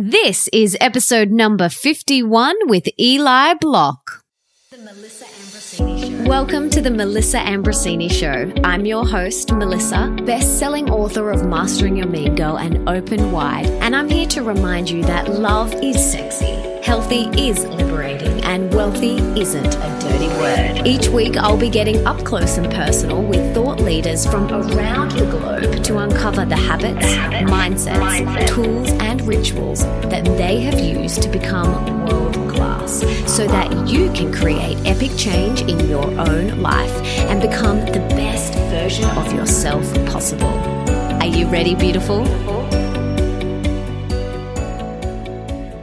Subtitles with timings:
[0.00, 4.22] This is episode number 51 with Eli Block.
[4.70, 8.52] Welcome to the Melissa Ambrosini Show.
[8.64, 13.64] I'm your host, Melissa, best selling author of Mastering Your Mean Girl and Open Wide,
[13.64, 16.52] and I'm here to remind you that love is sexy,
[16.82, 20.86] healthy is liberating, and wealthy isn't a dirty word.
[20.86, 25.24] Each week, I'll be getting up close and personal with thought leaders from around the
[25.30, 27.06] globe to uncover the habits,
[27.50, 32.37] mindsets, tools, and rituals that they have used to become world
[32.88, 38.00] class so that you can create epic change in your own life and become the
[38.10, 40.48] best version of yourself possible.
[41.20, 42.57] Are you ready, beautiful?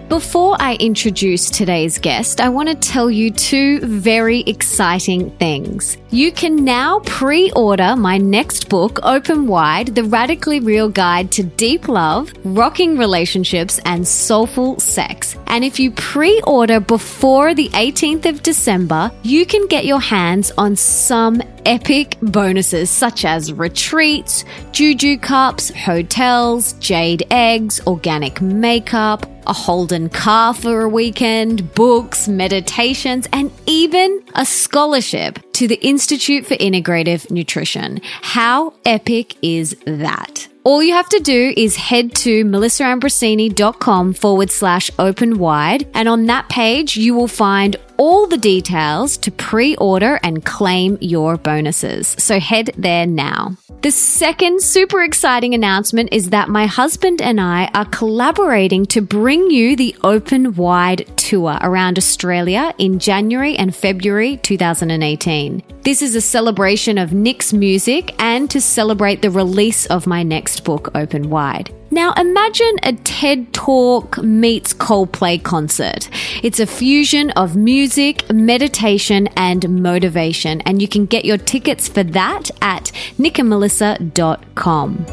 [0.09, 5.97] Before I introduce today's guest, I want to tell you two very exciting things.
[6.11, 11.43] You can now pre order my next book, Open Wide The Radically Real Guide to
[11.43, 15.37] Deep Love, Rocking Relationships, and Soulful Sex.
[15.47, 20.51] And if you pre order before the 18th of December, you can get your hands
[20.55, 29.53] on some epic bonuses such as retreats, juju cups, hotels, jade eggs, organic makeup, a
[29.53, 36.55] Holden car for a weekend, books, meditations, and even a scholarship to the Institute for
[36.55, 38.01] Integrative Nutrition.
[38.21, 40.47] How epic is that?
[40.65, 45.87] All you have to do is head to melissaambrosini.com forward slash open wide.
[45.93, 50.97] And on that page, you will find all the details to pre order and claim
[51.01, 52.15] your bonuses.
[52.17, 53.57] So head there now.
[53.81, 59.51] The second super exciting announcement is that my husband and I are collaborating to bring
[59.51, 65.61] you the Open Wide tour around Australia in January and February 2018.
[65.83, 70.63] This is a celebration of Nick's music and to celebrate the release of my next
[70.63, 71.71] book, Open Wide.
[71.95, 76.09] Now imagine a TED Talk meets Coldplay concert.
[76.43, 82.03] It's a fusion of music, meditation, and motivation, and you can get your tickets for
[82.03, 85.05] that at nickandmelissa.com.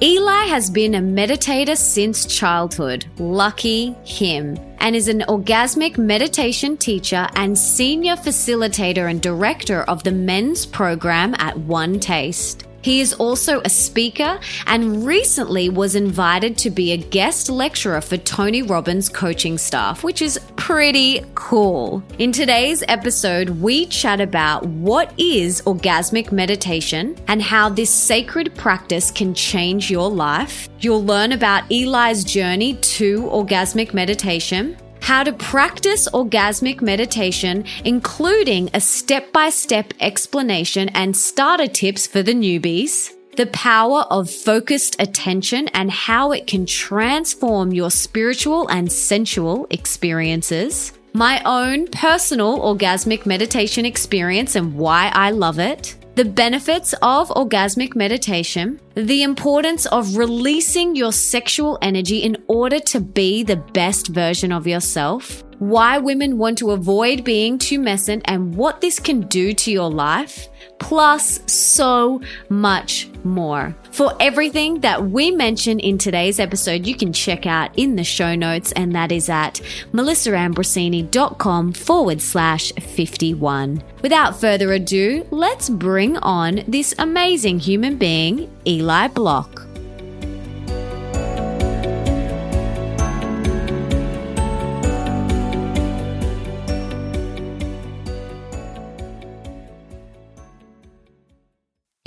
[0.00, 3.04] Eli has been a meditator since childhood.
[3.18, 4.56] Lucky him.
[4.78, 11.34] And is an orgasmic meditation teacher and senior facilitator and director of the men's program
[11.34, 12.71] at OneTaste.
[12.82, 18.16] He is also a speaker and recently was invited to be a guest lecturer for
[18.16, 22.02] Tony Robbins coaching staff, which is pretty cool.
[22.18, 29.10] In today's episode, we chat about what is orgasmic meditation and how this sacred practice
[29.10, 30.68] can change your life.
[30.80, 38.80] You'll learn about Eli's journey to orgasmic meditation how to practice orgasmic meditation, including a
[38.80, 45.68] step by step explanation and starter tips for the newbies, the power of focused attention
[45.68, 53.84] and how it can transform your spiritual and sensual experiences, my own personal orgasmic meditation
[53.84, 60.94] experience and why I love it the benefits of orgasmic meditation, the importance of releasing
[60.94, 66.58] your sexual energy in order to be the best version of yourself, why women want
[66.58, 70.48] to avoid being tumescent and what this can do to your life,
[70.92, 72.20] plus so
[72.50, 73.74] much more.
[73.92, 78.34] For everything that we mention in today's episode, you can check out in the show
[78.34, 79.54] notes, and that is at
[79.94, 83.82] melissaambrosini.com forward slash 51.
[84.02, 89.71] Without further ado, let's bring on this amazing human being, Eli Block.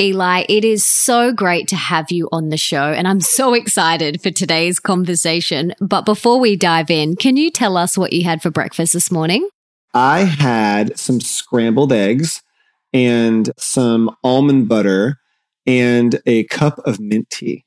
[0.02, 4.22] Eli, it is so great to have you on the show, and I'm so excited
[4.22, 5.74] for today's conversation.
[5.80, 9.10] But before we dive in, can you tell us what you had for breakfast this
[9.10, 9.48] morning?
[9.94, 12.44] I had some scrambled eggs
[12.92, 15.18] and some almond butter
[15.66, 17.64] and a cup of mint tea.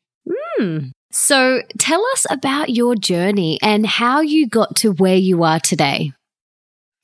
[0.60, 0.92] Mm.
[1.10, 6.12] So tell us about your journey and how you got to where you are today.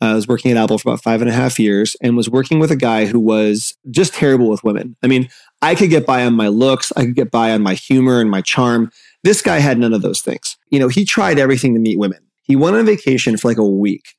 [0.03, 2.29] Uh, I was working at Apple for about five and a half years and was
[2.29, 4.97] working with a guy who was just terrible with women.
[5.03, 5.29] I mean,
[5.63, 8.31] I could get by on my looks, I could get by on my humor and
[8.31, 8.91] my charm.
[9.23, 10.57] This guy had none of those things.
[10.71, 12.21] You know, he tried everything to meet women.
[12.43, 14.15] He went on vacation for like a week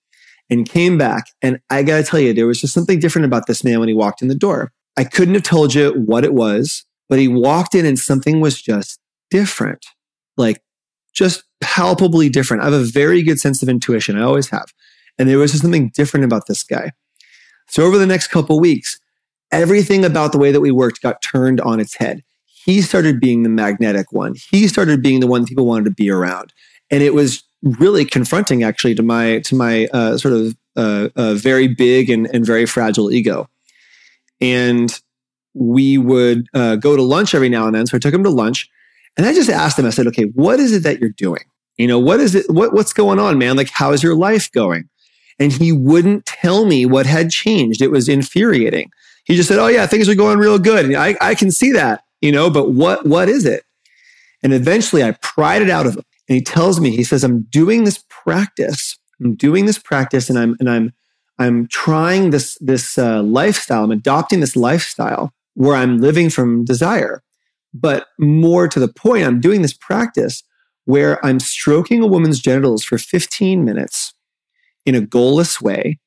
[0.49, 1.27] and came back.
[1.41, 3.87] And I got to tell you, there was just something different about this man when
[3.87, 4.71] he walked in the door.
[4.97, 8.61] I couldn't have told you what it was, but he walked in and something was
[8.61, 8.99] just
[9.29, 9.85] different,
[10.37, 10.61] like
[11.13, 12.63] just palpably different.
[12.63, 14.17] I have a very good sense of intuition.
[14.17, 14.71] I always have.
[15.17, 16.91] And there was just something different about this guy.
[17.67, 18.99] So over the next couple weeks,
[19.51, 22.23] everything about the way that we worked got turned on its head.
[22.65, 24.33] he started being the magnetic one.
[24.49, 26.51] He started being the one people wanted to be around.
[26.89, 31.33] And it was really confronting actually to my, to my uh, sort of uh, uh,
[31.35, 33.47] very big and, and very fragile ego.
[34.41, 34.99] And
[35.53, 37.85] we would uh, go to lunch every now and then.
[37.87, 38.69] So I took him to lunch
[39.17, 41.43] and I just asked him, I said, okay, what is it that you're doing?
[41.77, 42.45] You know, what is it?
[42.49, 43.57] What, what's going on, man?
[43.57, 44.89] Like, how is your life going?
[45.39, 47.81] And he wouldn't tell me what had changed.
[47.81, 48.91] It was infuriating.
[49.25, 50.93] He just said, oh yeah, things are going real good.
[50.93, 53.63] I, I can see that, you know, but what, what is it?
[54.43, 56.03] And eventually I pried it out of him.
[56.29, 58.97] And he tells me, he says, I'm doing this practice.
[59.19, 60.93] I'm doing this practice and I'm, and I'm,
[61.37, 63.83] I'm trying this, this uh, lifestyle.
[63.83, 67.23] I'm adopting this lifestyle where I'm living from desire.
[67.73, 70.43] But more to the point, I'm doing this practice
[70.85, 74.13] where I'm stroking a woman's genitals for 15 minutes
[74.85, 75.99] in a goalless way.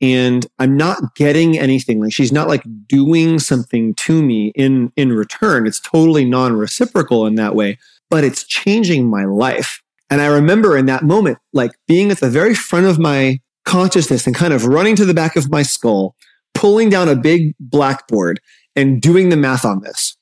[0.00, 2.00] And I'm not getting anything.
[2.00, 5.66] Like she's not like doing something to me in, in return.
[5.66, 7.78] It's totally non-reciprocal in that way,
[8.10, 9.80] but it's changing my life.
[10.10, 14.26] And I remember in that moment, like being at the very front of my consciousness
[14.26, 16.16] and kind of running to the back of my skull,
[16.52, 18.40] pulling down a big blackboard
[18.74, 20.16] and doing the math on this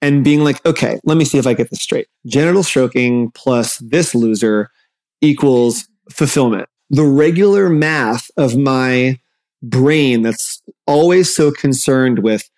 [0.00, 2.06] and being like, okay, let me see if I get this straight.
[2.26, 4.70] Genital stroking plus this loser
[5.20, 6.68] equals fulfillment.
[6.90, 9.18] The regular math of my
[9.62, 12.48] brain that's always so concerned with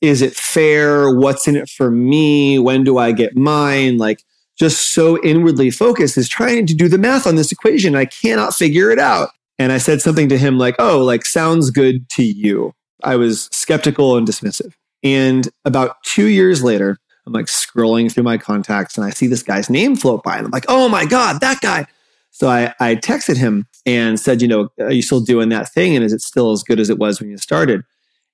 [0.00, 1.14] is it fair?
[1.14, 2.58] What's in it for me?
[2.58, 3.98] When do I get mine?
[3.98, 4.24] Like
[4.58, 7.94] just so inwardly focused is trying to do the math on this equation.
[7.94, 9.30] I cannot figure it out.
[9.58, 12.74] And I said something to him like, oh, like sounds good to you.
[13.04, 14.72] I was skeptical and dismissive.
[15.04, 19.42] And about two years later, I'm like scrolling through my contacts and I see this
[19.42, 21.86] guy's name float by and I'm like, oh my God, that guy.
[22.32, 25.94] So I, I texted him and said, you know, are you still doing that thing?
[25.94, 27.82] And is it still as good as it was when you started?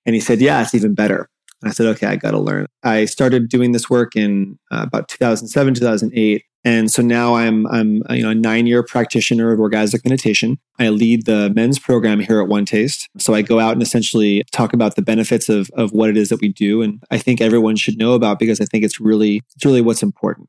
[0.06, 1.28] And he said, yeah, it's even better.
[1.60, 2.66] And I said, okay, I got to learn.
[2.84, 6.44] I started doing this work in uh, about 2007, 2008.
[6.64, 10.58] And so now I'm I'm you know a nine year practitioner of orgasmic meditation.
[10.78, 13.06] I lead the men's program here at OneTaste.
[13.18, 16.30] So I go out and essentially talk about the benefits of of what it is
[16.30, 19.42] that we do, and I think everyone should know about because I think it's really
[19.54, 20.48] it's really what's important.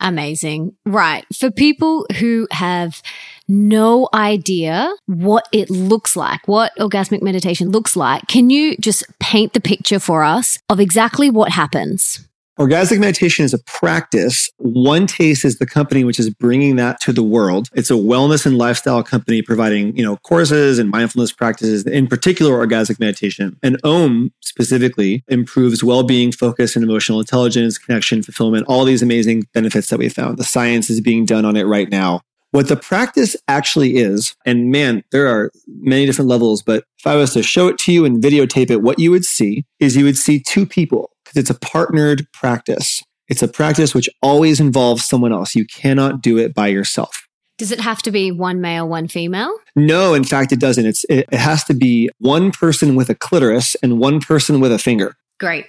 [0.00, 0.74] Amazing.
[0.86, 1.24] Right.
[1.36, 3.02] For people who have
[3.48, 9.52] no idea what it looks like, what orgasmic meditation looks like, can you just paint
[9.52, 12.26] the picture for us of exactly what happens?
[12.60, 14.50] Orgasmic meditation is a practice.
[14.60, 17.70] OneTaste is the company which is bringing that to the world.
[17.72, 22.52] It's a wellness and lifestyle company providing, you know, courses and mindfulness practices, in particular
[22.52, 23.56] orgasmic meditation.
[23.62, 29.88] And OM specifically improves well-being, focus, and emotional intelligence, connection, fulfillment, all these amazing benefits
[29.88, 30.36] that we found.
[30.36, 32.20] The science is being done on it right now.
[32.50, 37.16] What the practice actually is, and man, there are many different levels, but if I
[37.16, 40.04] was to show it to you and videotape it, what you would see is you
[40.04, 43.02] would see two people it's a partnered practice.
[43.28, 45.54] It's a practice which always involves someone else.
[45.54, 47.26] You cannot do it by yourself.
[47.58, 49.54] Does it have to be one male, one female?
[49.76, 50.86] No, in fact, it doesn't.
[50.86, 54.78] It's, it has to be one person with a clitoris and one person with a
[54.78, 55.14] finger.
[55.38, 55.66] Great.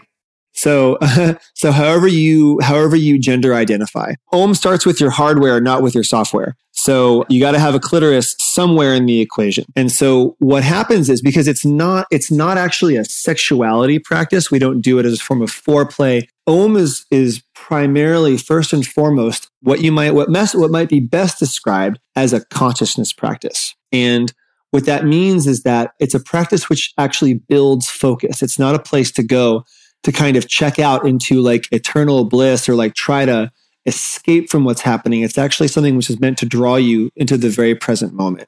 [0.54, 0.98] So,
[1.54, 6.04] so however you, however you gender identify, OM starts with your hardware, not with your
[6.04, 6.56] software.
[6.84, 9.66] So you got to have a clitoris somewhere in the equation.
[9.76, 14.50] And so what happens is because it's not, it's not actually a sexuality practice.
[14.50, 16.28] We don't do it as a form of foreplay.
[16.48, 21.00] OM is, is primarily first and foremost what you might, what mess, what might be
[21.00, 23.76] best described as a consciousness practice.
[23.92, 24.34] And
[24.72, 28.42] what that means is that it's a practice which actually builds focus.
[28.42, 29.66] It's not a place to go
[30.02, 33.52] to kind of check out into like eternal bliss or like try to
[33.86, 35.22] escape from what's happening.
[35.22, 38.48] It's actually something which is meant to draw you into the very present moment.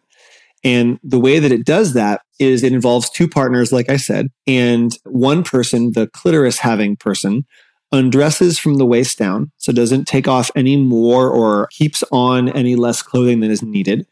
[0.63, 4.31] And the way that it does that is it involves two partners, like I said,
[4.47, 7.45] and one person, the clitoris having person,
[7.91, 9.51] undresses from the waist down.
[9.57, 14.07] So doesn't take off any more or keeps on any less clothing than is needed.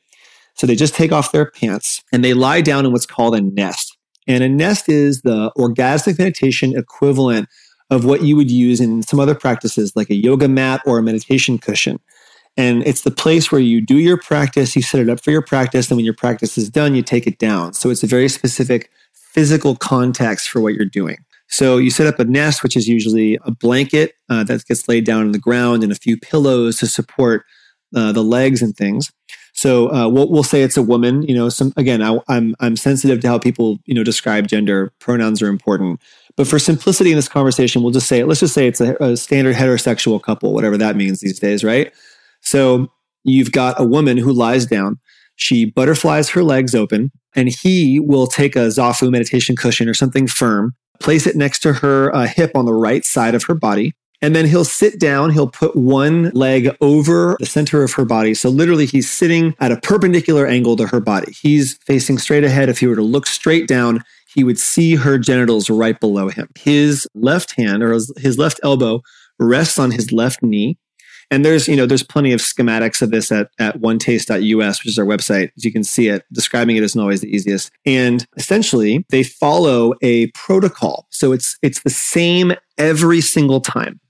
[0.55, 3.41] So they just take off their pants and they lie down in what's called a
[3.41, 3.97] nest.
[4.27, 7.49] And a nest is the orgasmic meditation equivalent
[7.91, 11.03] of what you would use in some other practices like a yoga mat or a
[11.03, 11.99] meditation cushion.
[12.57, 15.41] And it's the place where you do your practice, you set it up for your
[15.41, 17.73] practice, and when your practice is done, you take it down.
[17.73, 21.17] So it's a very specific physical context for what you're doing.
[21.47, 25.05] So you set up a nest, which is usually a blanket uh, that gets laid
[25.05, 27.45] down on the ground and a few pillows to support
[27.95, 29.11] uh, the legs and things.
[29.53, 31.23] So uh, we'll, we'll say it's a woman.
[31.23, 34.93] You know, some again, I, I'm I'm sensitive to how people you know describe gender.
[34.99, 35.99] Pronouns are important,
[36.35, 39.17] but for simplicity in this conversation, we'll just say let's just say it's a, a
[39.17, 41.93] standard heterosexual couple, whatever that means these days, right?
[42.41, 42.91] So
[43.23, 44.99] you've got a woman who lies down.
[45.35, 50.27] She butterflies her legs open, and he will take a Zafu meditation cushion or something
[50.27, 53.93] firm, place it next to her uh, hip on the right side of her body.
[54.23, 55.31] And then he'll sit down.
[55.31, 58.35] He'll put one leg over the center of her body.
[58.35, 61.31] So literally, he's sitting at a perpendicular angle to her body.
[61.31, 62.69] He's facing straight ahead.
[62.69, 66.49] If he were to look straight down, he would see her genitals right below him.
[66.57, 69.01] His left hand or his left elbow
[69.39, 70.77] rests on his left knee.
[71.29, 74.99] And there's, you know, there's plenty of schematics of this at, at onetaste.us, which is
[74.99, 75.51] our website.
[75.55, 77.71] As you can see it, describing it isn't always the easiest.
[77.85, 81.07] And essentially they follow a protocol.
[81.09, 84.01] So it's, it's the same every single time.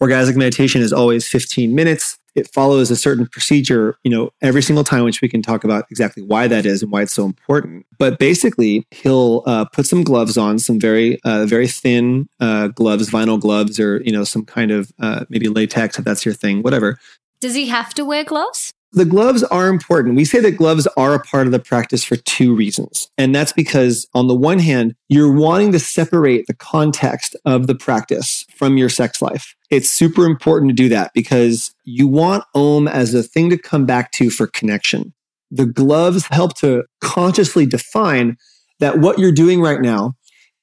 [0.00, 4.84] Orgasmic meditation is always 15 minutes it follows a certain procedure, you know, every single
[4.84, 7.84] time, which we can talk about exactly why that is and why it's so important.
[7.98, 13.10] But basically, he'll uh, put some gloves on, some very, uh, very thin uh, gloves,
[13.10, 16.62] vinyl gloves, or you know, some kind of uh, maybe latex if that's your thing,
[16.62, 16.98] whatever.
[17.40, 18.72] Does he have to wear gloves?
[18.92, 20.16] The gloves are important.
[20.16, 23.10] We say that gloves are a part of the practice for two reasons.
[23.18, 27.74] And that's because, on the one hand, you're wanting to separate the context of the
[27.74, 29.54] practice from your sex life.
[29.70, 33.84] It's super important to do that because you want Om as a thing to come
[33.84, 35.12] back to for connection.
[35.50, 38.38] The gloves help to consciously define
[38.80, 40.14] that what you're doing right now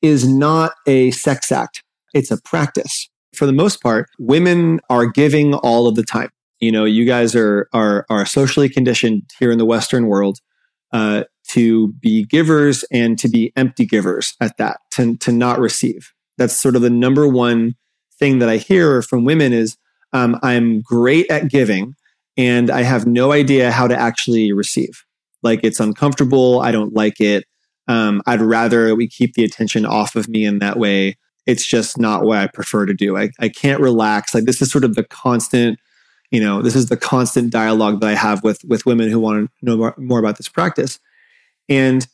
[0.01, 1.84] is not a sex act.
[2.15, 3.08] It's a practice.
[3.36, 7.35] For the most part, women are giving all of the time you know, you guys
[7.35, 10.39] are are are socially conditioned here in the Western world
[10.93, 16.12] uh, to be givers and to be empty givers at that, to to not receive.
[16.38, 17.75] That's sort of the number one
[18.19, 19.77] thing that I hear from women is
[20.13, 21.95] um, I'm great at giving
[22.38, 25.03] and I have no idea how to actually receive.
[25.43, 26.62] Like it's uncomfortable.
[26.62, 27.45] I don't like it.
[27.88, 31.17] Um, I'd rather we keep the attention off of me in that way.
[31.45, 33.17] It's just not what I prefer to do.
[33.17, 34.33] I, I can't relax.
[34.33, 35.79] Like this is sort of the constant
[36.36, 39.50] you know this is the constant dialogue that i have with with women who want
[39.50, 41.00] to know more, more about this practice.
[41.70, 42.06] And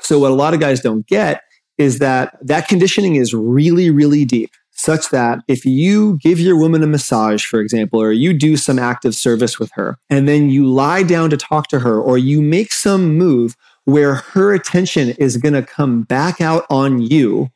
[0.00, 1.42] so what a lot of guys don't get
[1.76, 6.82] is that that conditioning is really really deep such that if you give your woman
[6.82, 10.66] a massage for example or you do some active service with her and then you
[10.66, 15.36] lie down to talk to her or you make some move where her attention is
[15.36, 17.50] going to come back out on you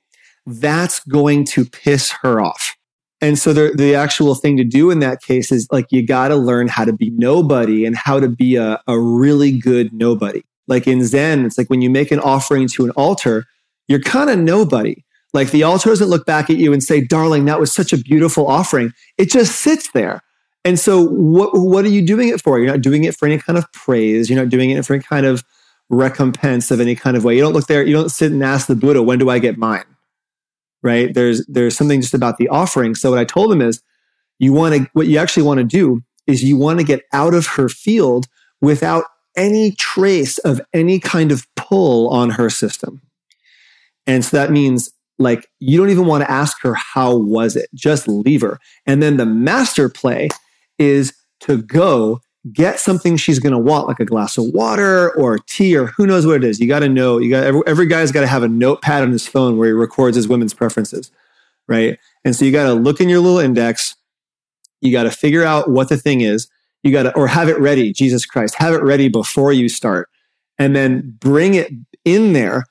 [0.47, 2.78] that's going to piss her off
[3.21, 6.29] and so the, the actual thing to do in that case is like you got
[6.29, 10.43] to learn how to be nobody and how to be a, a really good nobody.
[10.69, 13.47] Like in Zen, it's like when you make an offering to an altar,
[13.89, 15.05] you're kind of nobody.
[15.33, 17.99] Like the altar doesn't look back at you and say, darling, that was such a
[17.99, 18.93] beautiful offering.
[19.17, 20.23] It just sits there.
[20.65, 22.59] And so what, what are you doing it for?
[22.59, 24.31] You're not doing it for any kind of praise.
[24.31, 25.43] You're not doing it for any kind of
[25.91, 27.35] recompense of any kind of way.
[27.35, 27.83] You don't look there.
[27.83, 29.85] You don't sit and ask the Buddha, when do I get mine?
[30.83, 31.13] Right?
[31.13, 32.95] There's there's something just about the offering.
[32.95, 33.83] So what I told him is,
[34.39, 37.35] you want to what you actually want to do is you want to get out
[37.35, 38.27] of her field
[38.61, 39.05] without
[39.37, 43.01] any trace of any kind of pull on her system.
[44.07, 47.69] And so that means like you don't even want to ask her how was it
[47.75, 50.29] just leave her and then the master play
[50.79, 52.21] is to go
[52.53, 56.07] get something she's going to want, like a glass of water or tea or who
[56.07, 56.61] knows what it is.
[56.61, 57.19] You got to know.
[57.19, 59.73] You got every, every guy's got to have a notepad on his phone where he
[59.73, 61.11] records his women's preferences,
[61.67, 61.99] right?
[62.25, 63.97] And so you got to look in your little index.
[64.81, 66.49] You got to figure out what the thing is.
[66.83, 67.93] You got to, or have it ready.
[67.93, 70.09] Jesus Christ, have it ready before you start,
[70.59, 71.73] and then bring it
[72.05, 72.65] in there.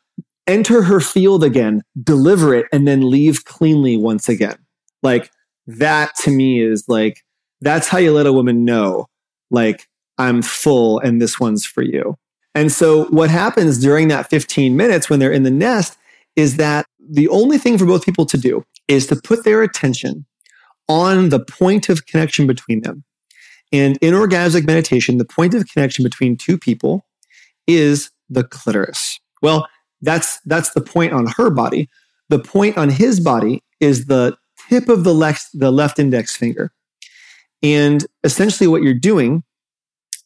[0.46, 4.58] Enter her field again, deliver it, and then leave cleanly once again.
[5.04, 5.30] Like
[5.68, 7.26] that to me is like
[7.60, 9.10] that's how you let a woman know
[9.52, 9.88] like
[10.18, 12.18] I'm full and this one's for you.
[12.56, 15.98] And so what happens during that 15 minutes when they're in the nest
[16.36, 20.26] is that the only thing for both people to do is to put their attention
[20.90, 23.04] on the point of connection between them.
[23.72, 27.06] And in orgasmic meditation, the point of connection between two people
[27.68, 29.20] is the clitoris.
[29.42, 29.68] Well,
[30.02, 31.90] that's that's the point on her body.
[32.30, 34.38] The point on his body is the
[34.70, 36.72] tip of the left the left index finger.
[37.64, 39.44] And essentially, what you're doing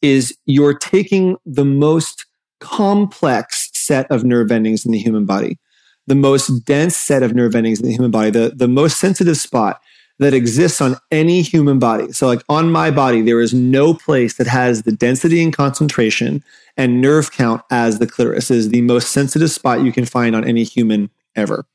[0.01, 2.25] is you're taking the most
[2.59, 5.59] complex set of nerve endings in the human body,
[6.07, 9.37] the most dense set of nerve endings in the human body, the, the most sensitive
[9.37, 9.81] spot
[10.19, 12.11] that exists on any human body.
[12.11, 16.43] So, like on my body, there is no place that has the density and concentration
[16.77, 20.43] and nerve count as the clitoris is the most sensitive spot you can find on
[20.43, 21.65] any human ever.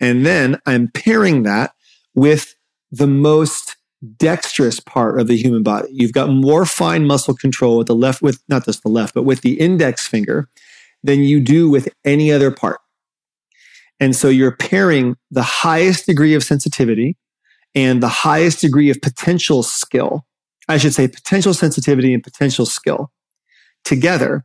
[0.00, 1.74] And then I'm pairing that
[2.14, 2.54] with
[2.92, 3.76] the most
[4.18, 5.88] dexterous part of the human body.
[5.90, 9.24] You've got more fine muscle control with the left, with not just the left, but
[9.24, 10.48] with the index finger
[11.02, 12.80] than you do with any other part.
[14.00, 17.16] And so you're pairing the highest degree of sensitivity
[17.74, 20.26] and the highest degree of potential skill.
[20.68, 23.10] I should say potential sensitivity and potential skill
[23.84, 24.44] together.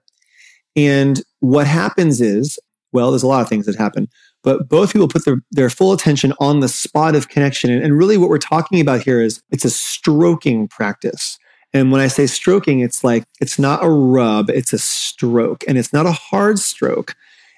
[0.75, 2.59] And what happens is,
[2.91, 4.07] well, there's a lot of things that happen.
[4.43, 7.69] But both people put their, their full attention on the spot of connection.
[7.69, 11.37] And, and really what we're talking about here is it's a stroking practice.
[11.73, 15.63] And when I say stroking, it's like, it's not a rub, it's a stroke.
[15.67, 17.15] And it's not a hard stroke.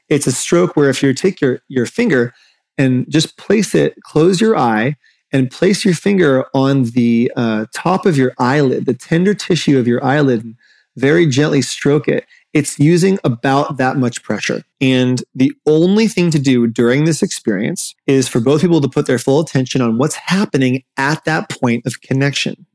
[0.09, 2.33] It's a stroke where if you take your, your finger
[2.77, 4.97] and just place it, close your eye,
[5.31, 9.88] and place your finger on the uh, top of your eyelid, the tender tissue of
[9.88, 10.55] your eyelid, and
[10.97, 14.63] very gently stroke it it's using about that much pressure.
[14.79, 19.05] And the only thing to do during this experience is for both people to put
[19.05, 22.65] their full attention on what's happening at that point of connection.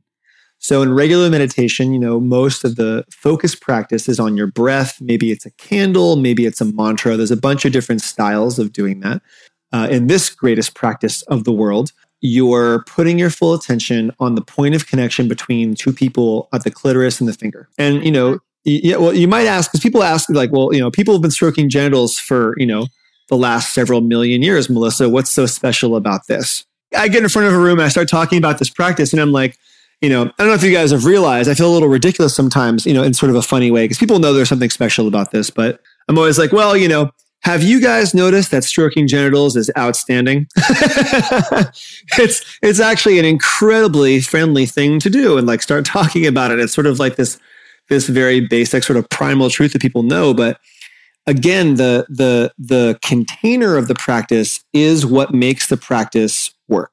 [0.58, 4.98] So in regular meditation, you know, most of the focus practice is on your breath.
[5.00, 7.16] Maybe it's a candle, maybe it's a mantra.
[7.16, 9.22] There's a bunch of different styles of doing that.
[9.72, 14.40] Uh, in this greatest practice of the world, you're putting your full attention on the
[14.40, 17.68] point of connection between two people at the clitoris and the finger.
[17.76, 20.90] And, you know, yeah, well, you might ask because people ask like, well, you know,
[20.90, 22.88] people have been stroking genitals for you know
[23.28, 24.68] the last several million years.
[24.68, 26.64] Melissa, what's so special about this?
[26.96, 29.32] I get in front of a room I start talking about this practice, and I'm
[29.32, 29.56] like,
[30.00, 32.34] you know, I don't know if you guys have realized, I feel a little ridiculous
[32.34, 35.06] sometimes, you know, in sort of a funny way because people know there's something special
[35.08, 37.10] about this, but I'm always like, well, you know,
[37.42, 40.48] have you guys noticed that stroking genitals is outstanding?
[42.18, 46.58] it's it's actually an incredibly friendly thing to do and like start talking about it.
[46.58, 47.38] It's sort of like this
[47.88, 50.60] this very basic sort of primal truth that people know but
[51.26, 56.92] again the the the container of the practice is what makes the practice work.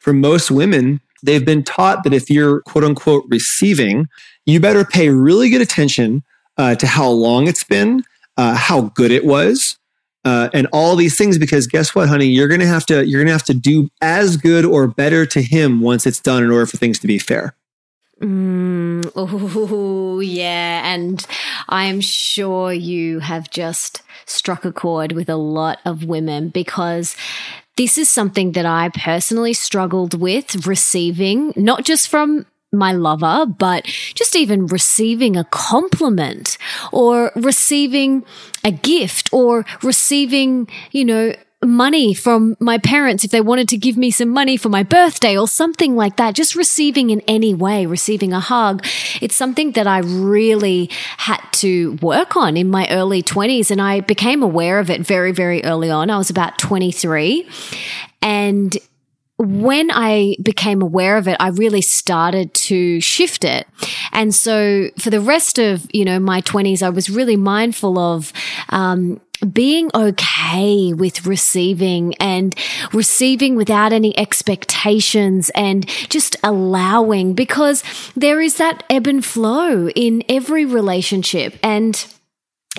[0.00, 4.08] For most women they've been taught that if you're quote unquote receiving
[4.46, 6.22] you better pay really good attention
[6.56, 8.02] uh, to how long it's been
[8.36, 9.78] uh, how good it was
[10.24, 12.26] uh, and all these things because guess what honey?
[12.26, 15.80] You're gonna have to you're gonna have to do as good or better to him
[15.80, 17.56] once it's done in order for things to be fair
[18.20, 20.92] Mm, oh, yeah.
[20.92, 21.24] And
[21.68, 27.16] I'm sure you have just struck a chord with a lot of women because
[27.76, 33.84] this is something that I personally struggled with receiving, not just from my lover, but
[33.84, 36.58] just even receiving a compliment
[36.92, 38.24] or receiving
[38.64, 43.96] a gift or receiving, you know, money from my parents if they wanted to give
[43.96, 46.34] me some money for my birthday or something like that.
[46.34, 48.84] Just receiving in any way, receiving a hug.
[49.20, 53.70] It's something that I really had to work on in my early 20s.
[53.70, 56.10] And I became aware of it very, very early on.
[56.10, 57.48] I was about 23.
[58.22, 58.76] And
[59.36, 63.66] when I became aware of it, I really started to shift it.
[64.12, 68.32] And so for the rest of, you know, my twenties, I was really mindful of,
[68.68, 72.54] um, being okay with receiving and
[72.92, 77.82] receiving without any expectations and just allowing because
[78.16, 82.06] there is that ebb and flow in every relationship and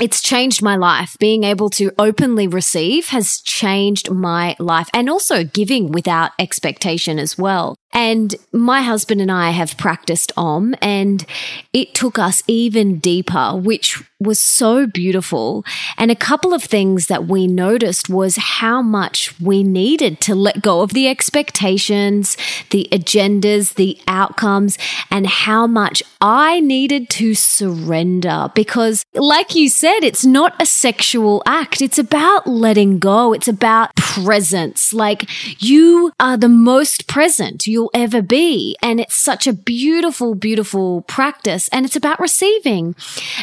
[0.02, 1.16] it's changed my life.
[1.20, 7.38] Being able to openly receive has changed my life and also giving without expectation as
[7.38, 7.76] well.
[7.96, 11.26] And my husband and I have practiced Om and
[11.72, 15.64] it took us even deeper, which was so beautiful.
[15.98, 20.62] And a couple of things that we noticed was how much we needed to let
[20.62, 22.38] go of the expectations,
[22.72, 24.78] the agendas, the outcomes,
[25.10, 28.52] and how much I needed to surrender.
[28.56, 31.82] Because, like you said, it's not a sexual act.
[31.82, 33.34] It's about letting go.
[33.34, 34.94] It's about presence.
[34.94, 35.30] Like
[35.62, 37.68] you are the most present.
[37.68, 38.76] You'll you'll ever be.
[38.82, 41.68] And it's such a beautiful, beautiful practice.
[41.70, 42.96] And it's about receiving.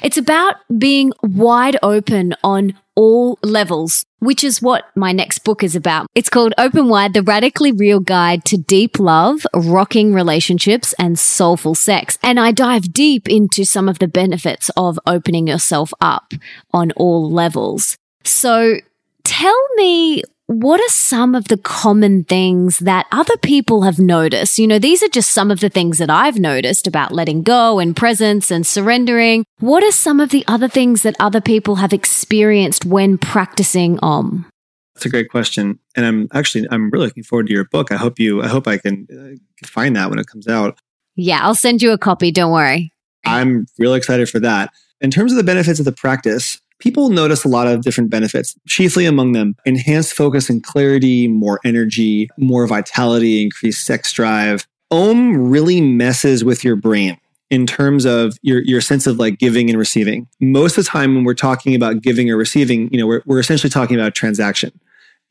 [0.02, 5.74] It's about being wide open on all levels, which is what my next book is
[5.74, 6.07] about.
[6.14, 11.74] It's called Open Wide, the radically real guide to deep love, rocking relationships and soulful
[11.74, 12.18] sex.
[12.22, 16.35] And I dive deep into some of the benefits of opening yourself up
[16.74, 17.96] on all levels.
[18.24, 18.76] So
[19.24, 24.59] tell me what are some of the common things that other people have noticed?
[24.59, 27.78] You know, these are just some of the things that I've noticed about letting go
[27.78, 29.44] and presence and surrendering.
[29.61, 34.46] What are some of the other things that other people have experienced when practicing Om?
[34.94, 37.90] That's a great question, and I'm actually I'm really looking forward to your book.
[37.90, 40.78] I hope you I hope I can uh, find that when it comes out.
[41.16, 42.31] Yeah, I'll send you a copy.
[42.31, 42.92] Don't worry.
[43.24, 44.70] I'm really excited for that.
[45.00, 48.57] In terms of the benefits of the practice, people notice a lot of different benefits,
[48.66, 54.66] chiefly among them enhanced focus and clarity, more energy, more vitality, increased sex drive.
[54.90, 57.16] Om really messes with your brain
[57.51, 60.27] in terms of your, your sense of like giving and receiving.
[60.40, 63.38] Most of the time when we're talking about giving or receiving, you know, we're, we're
[63.38, 64.73] essentially talking about transaction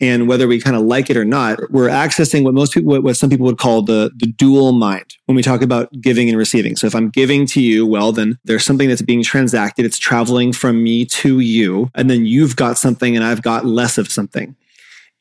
[0.02, 3.16] and whether we kind of like it or not, we're accessing what most people, what
[3.16, 6.76] some people would call the, the dual mind when we talk about giving and receiving.
[6.76, 9.86] So if I'm giving to you, well, then there's something that's being transacted.
[9.86, 11.92] It's traveling from me to you.
[11.94, 14.56] And then you've got something and I've got less of something.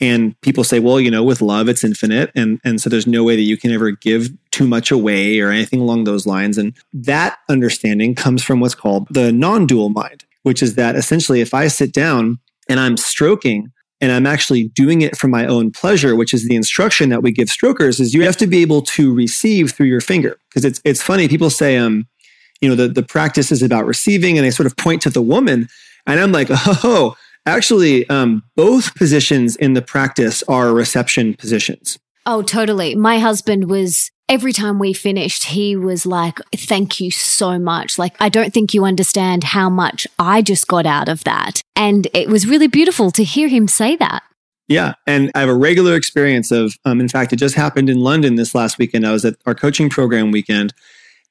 [0.01, 2.31] And people say, well, you know, with love, it's infinite.
[2.35, 5.51] And, and so there's no way that you can ever give too much away or
[5.51, 6.57] anything along those lines.
[6.57, 11.43] And that understanding comes from what's called the non dual mind, which is that essentially
[11.43, 15.71] if I sit down and I'm stroking, and I'm actually doing it for my own
[15.71, 18.83] pleasure, which is the instruction that we give strokers is you have to be able
[18.83, 20.39] to receive through your finger.
[20.49, 22.07] Because it's it's funny, people say um,
[22.61, 25.23] you know, the, the practice is about receiving and they sort of point to the
[25.23, 25.69] woman.
[26.07, 31.99] And I'm like, oh, actually, um, both positions in the practice are reception positions.
[32.27, 32.95] Oh, totally.
[32.95, 37.99] My husband was every time we finished, he was like, Thank you so much.
[37.99, 41.63] Like, I don't think you understand how much I just got out of that.
[41.77, 44.23] And it was really beautiful to hear him say that.
[44.69, 44.95] Yeah.
[45.05, 48.37] And I have a regular experience of, um, in fact, it just happened in London
[48.37, 49.05] this last weekend.
[49.05, 50.73] I was at our coaching program weekend.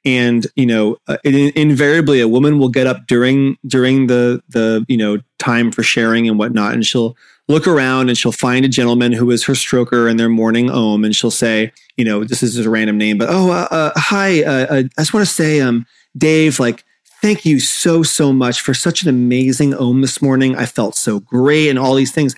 [0.04, 4.86] And, you know, uh, it, invariably a woman will get up during, during the, the,
[4.90, 6.74] you know, time for sharing and whatnot.
[6.74, 7.16] And she'll,
[7.50, 11.04] look around and she'll find a gentleman who is her stroker in their morning om
[11.04, 14.44] and she'll say, you know, this is a random name, but oh, uh, uh, hi,
[14.44, 15.86] uh, uh I just want to say, um,
[16.16, 16.86] Dave, like,
[17.22, 20.56] thank you so, so much for such an amazing om this morning.
[20.56, 22.36] I felt so great and all these things.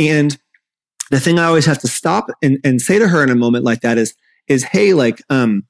[0.00, 0.36] And
[1.10, 3.64] the thing I always have to stop and, and say to her in a moment
[3.64, 4.14] like that is,
[4.48, 5.64] is, hey, like, um,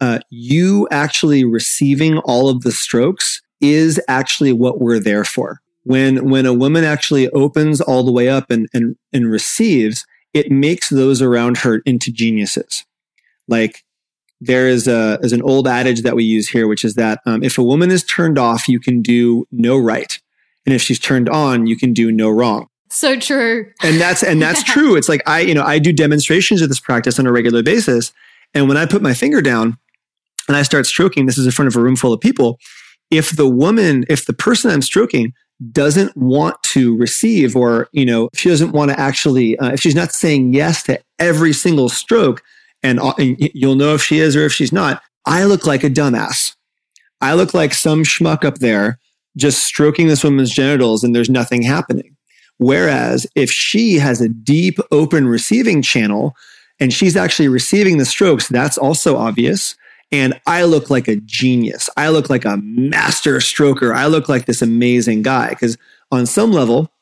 [0.00, 6.28] uh, you actually receiving all of the strokes is actually what we're there for when
[6.30, 10.88] when a woman actually opens all the way up and and, and receives it makes
[10.88, 12.84] those around her into geniuses.
[13.48, 13.84] Like
[14.40, 17.42] there is a is an old adage that we use here which is that um,
[17.42, 20.18] if a woman is turned off you can do no right.
[20.64, 22.68] And if she's turned on you can do no wrong.
[22.90, 23.72] So true.
[23.82, 24.74] And that's and that's yeah.
[24.74, 24.96] true.
[24.96, 28.12] It's like i you know i do demonstrations of this practice on a regular basis.
[28.54, 29.78] And when i put my finger down
[30.48, 32.58] and i start stroking this is in front of a room full of people
[33.10, 35.32] if the woman if the person i'm stroking
[35.70, 39.94] doesn't want to receive or you know she doesn't want to actually uh, if she's
[39.94, 42.42] not saying yes to every single stroke
[42.82, 45.84] and, uh, and you'll know if she is or if she's not i look like
[45.84, 46.54] a dumbass.
[47.22, 48.98] I look like some schmuck up there
[49.36, 52.16] just stroking this woman's genitals and there's nothing happening.
[52.58, 56.34] Whereas if she has a deep open receiving channel
[56.80, 59.76] and she's actually receiving the strokes that's also obvious
[60.12, 61.88] and I look like a genius.
[61.96, 63.94] I look like a master stroker.
[63.94, 65.78] I look like this amazing guy because
[66.12, 66.92] on some level,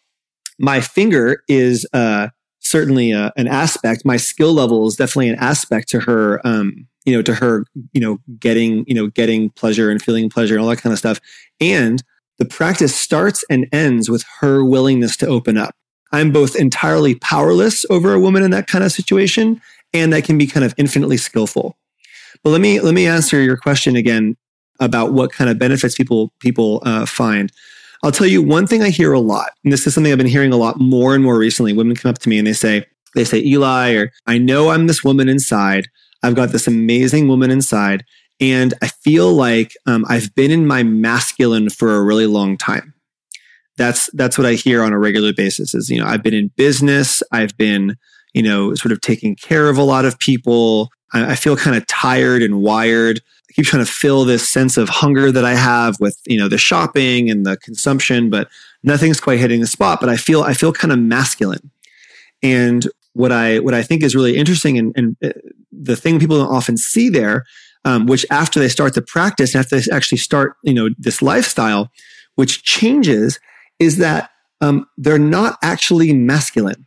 [0.59, 2.29] my finger is uh,
[2.61, 4.05] certainly a, uh, an aspect.
[4.05, 6.41] My skill level is definitely an aspect to her.
[6.47, 10.55] Um, you know, to her, you know, getting, you know, getting pleasure and feeling pleasure
[10.55, 11.19] and all that kind of stuff.
[11.59, 12.03] And
[12.39, 15.75] the practice starts and ends with her willingness to open up.
[16.13, 19.63] I'm both entirely powerless over a woman in that kind of situation,
[19.95, 21.77] and I can be kind of infinitely skillful.
[22.43, 24.37] But let me let me answer your question again
[24.81, 27.53] about what kind of benefits people people uh, find.
[28.03, 30.27] I'll tell you one thing I hear a lot, and this is something I've been
[30.27, 31.73] hearing a lot more and more recently.
[31.73, 34.87] Women come up to me and they say, they say, Eli, or I know I'm
[34.87, 35.89] this woman inside.
[36.23, 38.05] I've got this amazing woman inside,
[38.41, 42.95] and I feel like um, I've been in my masculine for a really long time.
[43.77, 45.75] That's that's what I hear on a regular basis.
[45.75, 47.97] Is you know I've been in business, I've been
[48.35, 50.91] you know sort of taking care of a lot of people.
[51.13, 53.21] I, I feel kind of tired and wired.
[53.49, 56.49] I keep trying to fill this sense of hunger that I have with, you know,
[56.49, 58.49] the shopping and the consumption, but
[58.83, 60.01] nothing's quite hitting the spot.
[60.01, 61.71] But I feel, I feel kind of masculine.
[62.43, 65.39] And what I, what I think is really interesting and, and uh,
[65.73, 67.45] the thing people don't often see there,
[67.85, 71.91] um, which after they start the practice, after they actually start, you know, this lifestyle,
[72.37, 73.41] which changes
[73.79, 76.87] is that um, they're not actually masculine.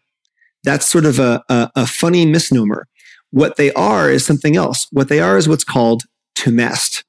[0.64, 2.88] That's sort of a, a, a funny misnomer.
[3.34, 4.86] What they are is something else.
[4.92, 6.04] What they are is what's called
[6.36, 7.04] tumescent.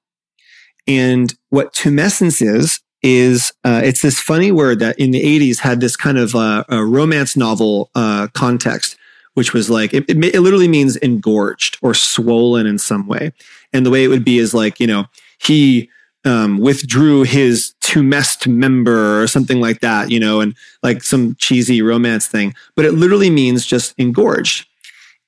[0.87, 5.82] And what tumescence is, is uh, it's this funny word that in the 80s had
[5.82, 8.96] this kind of uh, a romance novel uh, context,
[9.34, 13.30] which was like, it, it, it literally means engorged or swollen in some way.
[13.74, 15.04] And the way it would be is like, you know,
[15.37, 15.90] he
[16.24, 21.82] um, withdrew his tumescent member or something like that, you know, and like some cheesy
[21.82, 22.54] romance thing.
[22.76, 24.66] But it literally means just engorged.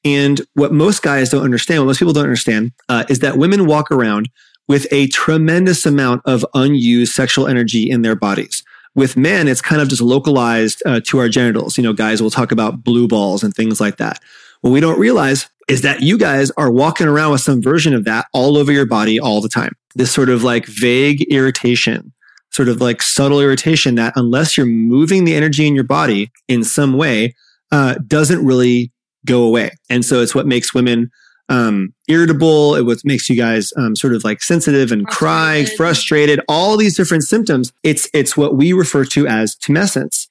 [0.06, 3.66] And what most guys don't understand, what most people don't understand, uh, is that women
[3.66, 4.28] walk around
[4.68, 8.62] with a tremendous amount of unused sexual energy in their bodies.
[8.94, 11.76] With men, it's kind of just localized uh, to our genitals.
[11.76, 14.20] You know, guys will talk about blue balls and things like that.
[14.60, 18.04] What we don't realize is that you guys are walking around with some version of
[18.04, 19.72] that all over your body all the time.
[19.96, 22.12] This sort of like vague irritation,
[22.50, 26.62] sort of like subtle irritation that unless you're moving the energy in your body in
[26.62, 27.34] some way,
[27.72, 28.92] uh, doesn't really
[29.26, 29.70] go away.
[29.90, 31.10] And so it's what makes women
[31.48, 32.74] um, irritable.
[32.74, 35.18] It what makes you guys um, sort of like sensitive and frustrated.
[35.18, 37.72] cry, frustrated, all these different symptoms.
[37.82, 40.26] It's, it's what we refer to as tumescence.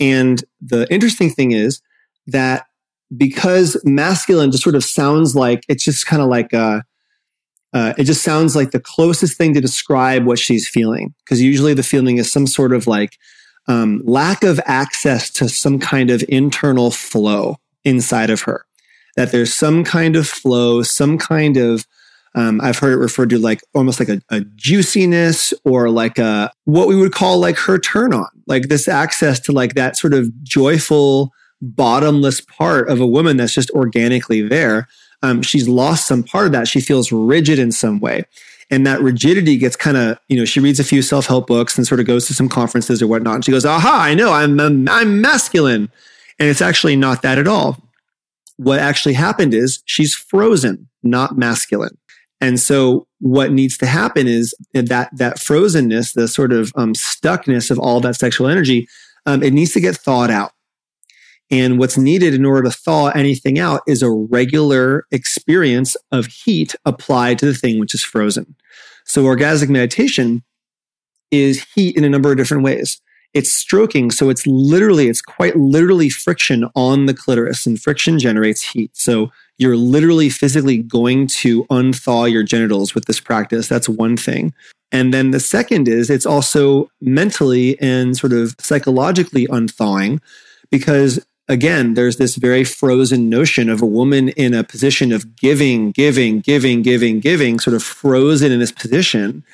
[0.00, 1.80] And the interesting thing is,
[2.26, 2.66] that
[3.16, 6.80] because masculine just sort of sounds like it's just kind of like uh,
[7.72, 11.74] uh, it just sounds like the closest thing to describe what she's feeling because usually
[11.74, 13.16] the feeling is some sort of like
[13.68, 18.64] um, lack of access to some kind of internal flow inside of her
[19.16, 21.86] that there's some kind of flow some kind of
[22.34, 26.52] um, I've heard it referred to like almost like a, a, juiciness or like a
[26.64, 30.14] what we would call like her turn on, like this access to like that sort
[30.14, 34.86] of joyful, bottomless part of a woman that's just organically there.
[35.22, 36.68] Um, she's lost some part of that.
[36.68, 38.24] She feels rigid in some way.
[38.70, 41.76] And that rigidity gets kind of, you know, she reads a few self help books
[41.76, 43.34] and sort of goes to some conferences or whatnot.
[43.34, 45.90] And she goes, aha, I know, I'm, I'm, I'm masculine.
[46.40, 47.76] And it's actually not that at all.
[48.56, 51.96] What actually happened is she's frozen, not masculine.
[52.40, 57.70] And so what needs to happen is that that frozenness, the sort of um, stuckness
[57.70, 58.88] of all that sexual energy,
[59.26, 60.52] um, it needs to get thawed out.
[61.50, 66.74] And what's needed in order to thaw anything out is a regular experience of heat
[66.86, 68.54] applied to the thing which is frozen.
[69.04, 70.42] So orgasmic meditation
[71.30, 73.00] is heat in a number of different ways.
[73.32, 74.10] It's stroking.
[74.10, 78.90] So it's literally, it's quite literally friction on the clitoris and friction generates heat.
[78.96, 83.68] So you're literally physically going to unthaw your genitals with this practice.
[83.68, 84.54] That's one thing.
[84.92, 90.20] And then the second is it's also mentally and sort of psychologically unthawing
[90.70, 95.90] because again, there's this very frozen notion of a woman in a position of giving,
[95.90, 99.44] giving, giving, giving, giving, sort of frozen in this position.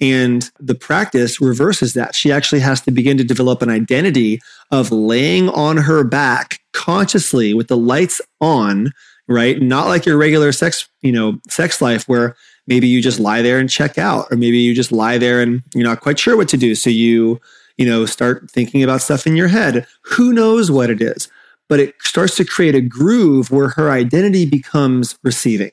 [0.00, 2.14] And the practice reverses that.
[2.14, 7.52] She actually has to begin to develop an identity of laying on her back consciously
[7.54, 8.92] with the lights on,
[9.26, 9.60] right?
[9.60, 12.36] Not like your regular sex, you know, sex life where
[12.68, 15.62] maybe you just lie there and check out, or maybe you just lie there and
[15.74, 16.74] you're not quite sure what to do.
[16.74, 17.40] So you,
[17.76, 19.86] you know, start thinking about stuff in your head.
[20.02, 21.28] Who knows what it is?
[21.68, 25.72] But it starts to create a groove where her identity becomes receiving.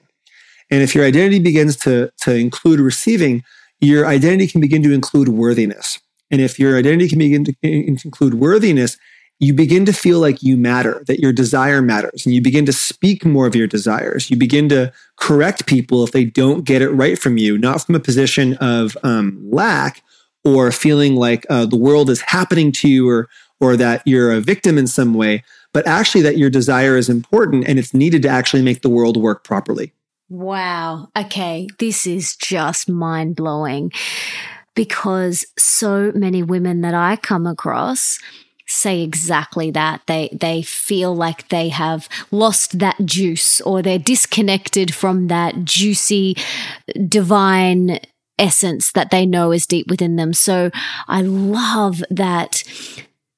[0.72, 3.44] And if your identity begins to, to include receiving,
[3.80, 6.00] your identity can begin to include worthiness.
[6.32, 8.98] And if your identity can begin to include worthiness,
[9.40, 12.74] you begin to feel like you matter, that your desire matters, and you begin to
[12.74, 14.32] speak more of your desires.
[14.32, 17.96] You begin to correct people if they don't get it right from you, not from
[17.96, 20.02] a position of um, lack
[20.46, 23.28] or feeling like uh, the world is happening to you or,
[23.60, 27.68] or that you're a victim in some way, but actually that your desire is important
[27.68, 29.92] and it's needed to actually make the world work properly.
[30.30, 31.10] Wow.
[31.18, 31.68] Okay.
[31.80, 33.92] This is just mind blowing
[34.76, 38.20] because so many women that I come across
[38.68, 40.02] say exactly that.
[40.08, 46.36] They they feel like they have lost that juice or they're disconnected from that juicy
[47.08, 48.00] divine
[48.38, 50.34] essence that they know is deep within them.
[50.34, 50.72] So
[51.08, 52.64] I love that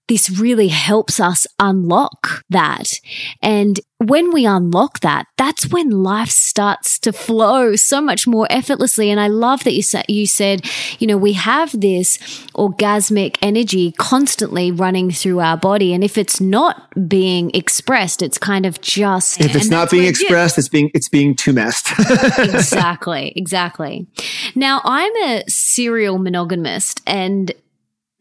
[0.07, 2.99] this really helps us unlock that.
[3.41, 9.09] And when we unlock that, that's when life starts to flow so much more effortlessly.
[9.09, 10.61] And I love that you said, you said,
[10.99, 12.17] you know, we have this
[12.55, 15.93] orgasmic energy constantly running through our body.
[15.93, 20.57] And if it's not being expressed, it's kind of just, if it's not being expressed,
[20.57, 21.91] it's being, it's being too messed.
[22.37, 23.33] exactly.
[23.35, 24.07] Exactly.
[24.55, 27.51] Now I'm a serial monogamist and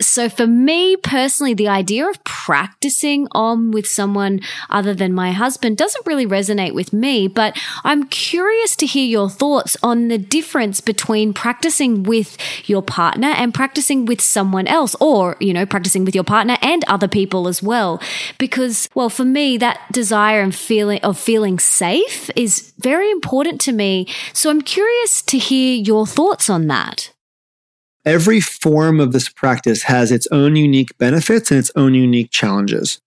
[0.00, 5.78] so for me personally, the idea of practicing Om with someone other than my husband
[5.78, 10.82] doesn't really resonate with me, but I'm curious to hear your thoughts on the difference
[10.82, 12.36] between practicing with
[12.68, 16.84] your partner and practicing with someone else or, you know, practicing with your partner and
[16.84, 18.00] other people as well.
[18.38, 23.72] Because, well, for me, that desire and feeling of feeling safe is very important to
[23.72, 24.06] me.
[24.34, 27.12] So I'm curious to hear your thoughts on that
[28.06, 33.00] every form of this practice has its own unique benefits and its own unique challenges.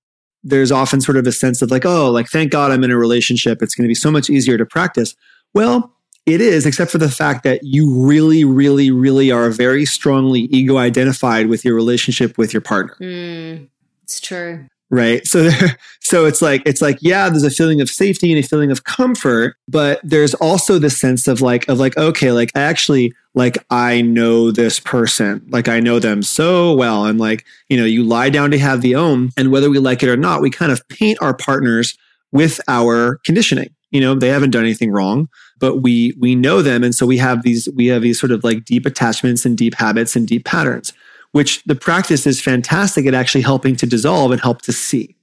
[0.44, 2.98] There's often sort of a sense of like, oh, like, thank God I'm in a
[2.98, 3.62] relationship.
[3.62, 5.16] It's going to be so much easier to practice.
[5.54, 10.42] Well, it is, except for the fact that you really, really, really are very strongly
[10.42, 12.96] ego identified with your relationship with your partner.
[13.02, 13.70] Mm,
[14.04, 15.26] it's true right?
[15.26, 15.50] So
[16.00, 18.84] so it's like it's like yeah there's a feeling of safety and a feeling of
[18.84, 23.64] comfort but there's also the sense of like of like okay like I actually like
[23.70, 25.46] i know this person.
[25.50, 27.06] Like i know them so well.
[27.06, 30.04] And like you know you lie down to have the om and whether we like
[30.04, 31.98] it or not we kind of paint our partners
[32.32, 33.70] with our conditioning.
[33.92, 36.84] You know they haven't done anything wrong but we we know them.
[36.84, 39.76] And so we have these we have these sort of like deep attachments and deep
[39.76, 40.94] habits and deep patterns
[41.32, 45.16] which the practice is fantastic at actually helping to dissolve and help to see.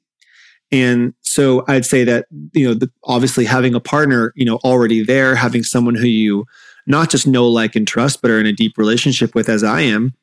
[0.73, 5.05] And so I'd say that, you know, the, obviously having a partner, you know, already
[5.05, 6.45] there, having someone who you
[6.87, 9.81] not just know, like, and trust, but are in a deep relationship with, as I
[9.81, 10.15] am,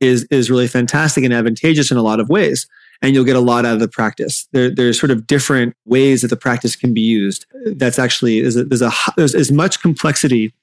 [0.00, 2.66] is, is really fantastic and advantageous in a lot of ways.
[3.02, 4.48] and you'll get a lot out of the practice.
[4.52, 7.46] There, there's sort of different ways that the practice can be used.
[7.66, 10.54] That's actually, there's, a, there's, a, there's as much complexity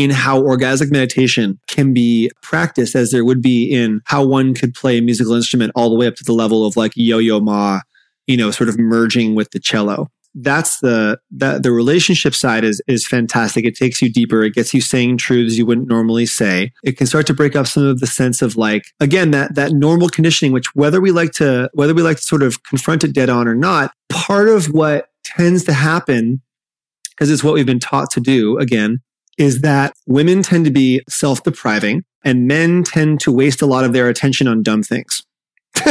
[0.00, 4.72] in how orgasmic meditation can be practiced as there would be in how one could
[4.72, 7.80] play a musical instrument all the way up to the level of like yo-yo ma,
[8.26, 12.80] you know, sort of merging with the cello that's the that the relationship side is
[12.86, 13.64] is fantastic.
[13.64, 14.44] It takes you deeper.
[14.44, 16.70] It gets you saying truths you wouldn't normally say.
[16.84, 19.72] It can start to break up some of the sense of like again that that
[19.72, 23.12] normal conditioning, which whether we like to whether we like to sort of confront it
[23.12, 26.40] dead on or not, part of what tends to happen
[27.10, 29.00] because it's what we've been taught to do again
[29.38, 33.92] is that women tend to be self-depriving and men tend to waste a lot of
[33.92, 35.22] their attention on dumb things.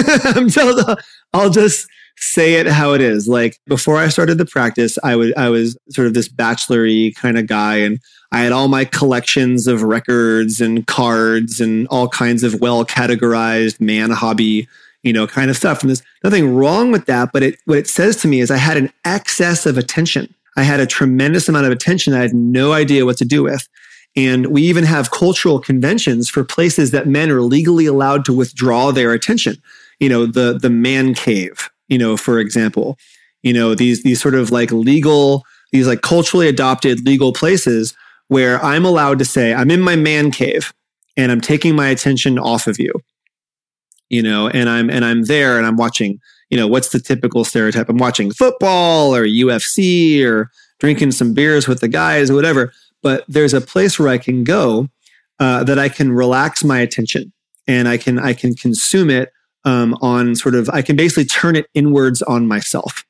[1.33, 3.27] I'll just say it how it is.
[3.27, 7.37] Like before I started the practice, I was I was sort of this bachelory kind
[7.37, 7.99] of guy, and
[8.31, 13.79] I had all my collections of records and cards and all kinds of well categorized
[13.79, 14.67] man hobby,
[15.03, 15.81] you know, kind of stuff.
[15.81, 18.57] And there's nothing wrong with that, but it what it says to me is I
[18.57, 20.33] had an excess of attention.
[20.57, 23.67] I had a tremendous amount of attention I had no idea what to do with.
[24.15, 28.91] And we even have cultural conventions for places that men are legally allowed to withdraw
[28.91, 29.61] their attention.
[29.99, 32.97] You know, the the man cave, you know, for example,
[33.43, 37.93] you know, these, these sort of like legal, these like culturally adopted legal places
[38.27, 40.73] where I'm allowed to say, I'm in my man cave
[41.15, 42.93] and I'm taking my attention off of you,
[44.09, 47.43] you know, and I'm, and I'm there and I'm watching, you know, what's the typical
[47.43, 47.89] stereotype?
[47.89, 52.73] I'm watching football or UFC or drinking some beers with the guys or whatever.
[53.01, 54.87] But there's a place where I can go
[55.39, 57.31] uh, that I can relax my attention
[57.67, 59.31] and I can, I can consume it
[59.63, 63.05] um, on sort of, I can basically turn it inwards on myself.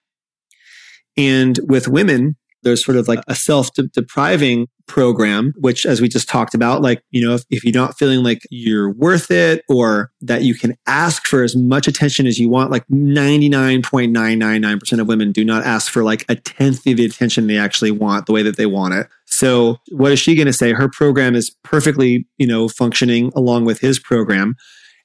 [1.18, 6.28] And with women, there's sort of like a self depriving program, which, as we just
[6.28, 10.12] talked about, like, you know, if, if you're not feeling like you're worth it or
[10.22, 15.32] that you can ask for as much attention as you want, like 99.999% of women
[15.32, 18.44] do not ask for like a tenth of the attention they actually want the way
[18.44, 19.08] that they want it.
[19.26, 20.74] So what is she going to say?
[20.74, 24.56] Her program is perfectly, you know, functioning along with his program.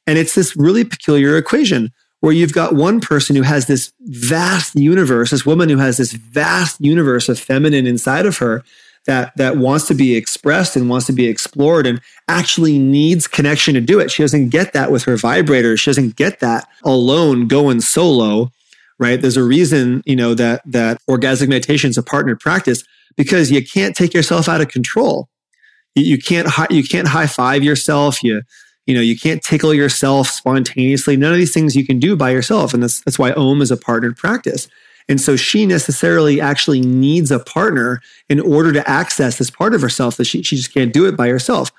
[0.06, 1.90] And it's this really peculiar equation
[2.24, 6.12] where you've got one person who has this vast universe, this woman who has this
[6.12, 8.64] vast universe of feminine inside of her
[9.04, 13.74] that that wants to be expressed and wants to be explored and actually needs connection
[13.74, 14.10] to do it.
[14.10, 15.76] She doesn't get that with her vibrator.
[15.76, 18.50] She doesn't get that alone going solo,
[18.98, 19.20] right?
[19.20, 22.84] There's a reason, you know, that that orgasmic meditation is a partnered practice
[23.18, 25.28] because you can't take yourself out of control.
[25.94, 28.24] You, can't you can't high five yourself.
[28.24, 28.40] You
[28.86, 31.16] you know, you can't tickle yourself spontaneously.
[31.16, 32.74] None of these things you can do by yourself.
[32.74, 34.68] And that's, that's why OM is a partnered practice.
[35.08, 39.82] And so she necessarily actually needs a partner in order to access this part of
[39.82, 41.70] herself that she, she just can't do it by herself.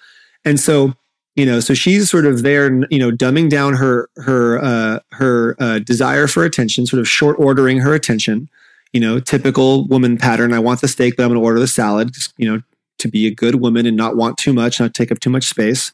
[0.44, 0.94] And so,
[1.36, 5.56] you know, so she's sort of there, you know, dumbing down her, her, uh, her,
[5.60, 8.48] uh, desire for attention, sort of short ordering her attention,
[8.94, 10.54] you know, typical woman pattern.
[10.54, 12.62] I want the steak, but I'm going to order the salad, just, you know,
[13.00, 15.46] to be a good woman and not want too much, not take up too much
[15.46, 15.92] space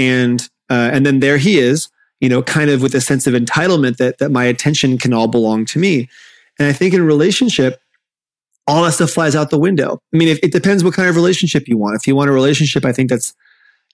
[0.00, 1.88] and uh, and then there he is
[2.20, 5.28] you know kind of with a sense of entitlement that that my attention can all
[5.28, 6.08] belong to me.
[6.58, 7.80] And i think in relationship
[8.66, 10.00] all that stuff flies out the window.
[10.12, 11.96] I mean if, it depends what kind of relationship you want.
[11.96, 13.34] If you want a relationship i think that's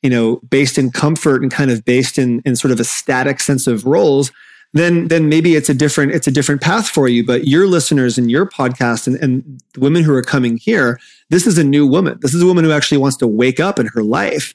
[0.03, 3.41] you know based in comfort and kind of based in in sort of a static
[3.41, 4.31] sense of roles
[4.73, 7.25] then then maybe it's a different it's a different path for you.
[7.25, 11.47] But your listeners and your podcast and, and the women who are coming here this
[11.47, 12.19] is a new woman.
[12.21, 14.55] This is a woman who actually wants to wake up in her life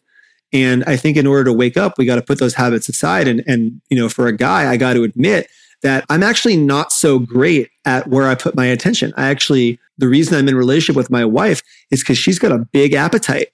[0.53, 3.27] and I think in order to wake up, we got to put those habits aside.
[3.27, 5.47] And, and, you know, for a guy, I got to admit
[5.81, 9.13] that I'm actually not so great at where I put my attention.
[9.17, 12.59] I actually, the reason I'm in relationship with my wife is because she's got a
[12.59, 13.49] big appetite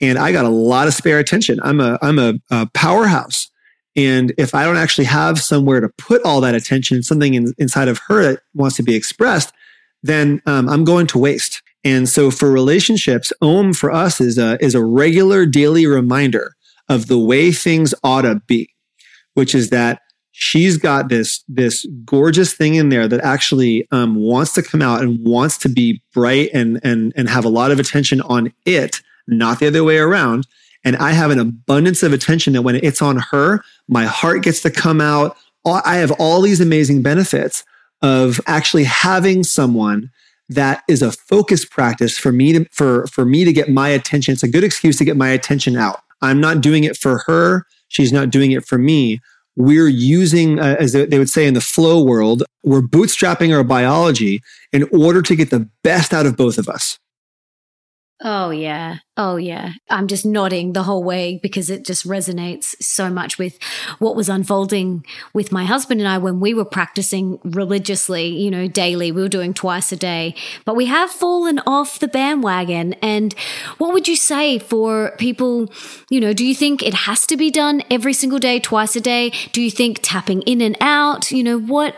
[0.00, 1.58] and I got a lot of spare attention.
[1.62, 3.50] I'm a, I'm a, a powerhouse.
[3.96, 7.88] And if I don't actually have somewhere to put all that attention, something in, inside
[7.88, 9.52] of her that wants to be expressed,
[10.02, 11.60] then um, I'm going to waste.
[11.84, 16.54] And so for relationships, OM for us is a, is a regular daily reminder
[16.88, 18.74] of the way things ought to be,
[19.34, 24.52] which is that she's got this, this gorgeous thing in there that actually um, wants
[24.54, 27.78] to come out and wants to be bright and, and, and have a lot of
[27.78, 30.46] attention on it, not the other way around.
[30.84, 34.62] And I have an abundance of attention that when it's on her, my heart gets
[34.62, 35.36] to come out.
[35.64, 37.64] I have all these amazing benefits
[38.02, 40.10] of actually having someone
[40.50, 44.32] that is a focus practice for me to for for me to get my attention.
[44.32, 46.00] It's a good excuse to get my attention out.
[46.20, 47.64] I'm not doing it for her.
[47.88, 49.20] She's not doing it for me.
[49.56, 54.42] We're using, uh, as they would say in the flow world, we're bootstrapping our biology
[54.72, 56.98] in order to get the best out of both of us.
[58.22, 58.98] Oh, yeah.
[59.16, 59.72] Oh, yeah.
[59.88, 63.58] I'm just nodding the whole way because it just resonates so much with
[63.98, 68.68] what was unfolding with my husband and I when we were practicing religiously, you know,
[68.68, 69.10] daily.
[69.10, 70.34] We were doing twice a day,
[70.66, 72.92] but we have fallen off the bandwagon.
[73.00, 73.32] And
[73.78, 75.72] what would you say for people,
[76.10, 79.00] you know, do you think it has to be done every single day, twice a
[79.00, 79.32] day?
[79.52, 81.94] Do you think tapping in and out, you know, what,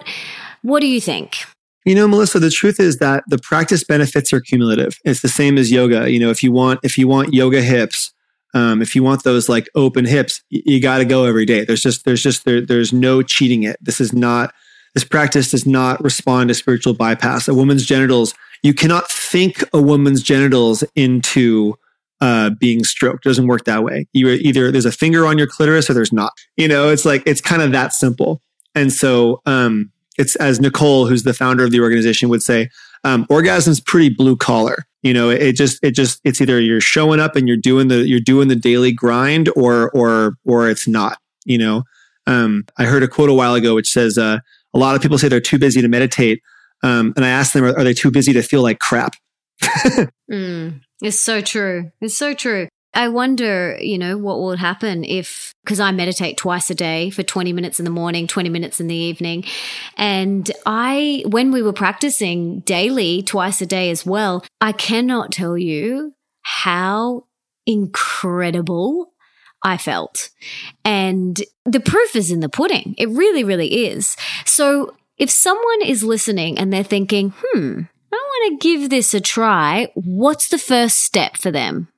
[0.62, 1.38] what do you think?
[1.84, 4.98] You know, Melissa, the truth is that the practice benefits are cumulative.
[5.04, 6.10] It's the same as yoga.
[6.10, 8.12] You know, if you want, if you want yoga hips,
[8.54, 11.64] um, if you want those like open hips, you, you got to go every day.
[11.64, 13.76] There's just, there's just, there, there's no cheating it.
[13.80, 14.54] This is not,
[14.94, 17.48] this practice does not respond to spiritual bypass.
[17.48, 21.74] A woman's genitals, you cannot think a woman's genitals into
[22.20, 23.26] uh, being stroked.
[23.26, 24.06] It doesn't work that way.
[24.12, 26.32] You either there's a finger on your clitoris or there's not.
[26.56, 28.40] You know, it's like it's kind of that simple.
[28.74, 32.68] And so, um, it's as Nicole, who's the founder of the organization, would say,
[33.04, 34.86] um, orgasm's pretty blue collar.
[35.02, 37.88] You know, it, it just it just it's either you're showing up and you're doing
[37.88, 41.18] the you're doing the daily grind, or or or it's not.
[41.44, 41.82] You know,
[42.26, 44.38] um, I heard a quote a while ago which says uh,
[44.74, 46.40] a lot of people say they're too busy to meditate,
[46.82, 49.14] um, and I asked them, are, are, they too busy to feel like crap?
[50.30, 51.90] mm, it's so true.
[52.00, 52.68] It's so true.
[52.94, 57.22] I wonder, you know, what will happen if, because I meditate twice a day for
[57.22, 59.44] 20 minutes in the morning, 20 minutes in the evening.
[59.96, 65.56] And I, when we were practicing daily, twice a day as well, I cannot tell
[65.56, 67.24] you how
[67.66, 69.12] incredible
[69.62, 70.30] I felt.
[70.84, 72.94] And the proof is in the pudding.
[72.98, 74.16] It really, really is.
[74.44, 77.82] So if someone is listening and they're thinking, hmm,
[78.12, 81.88] I want to give this a try, what's the first step for them?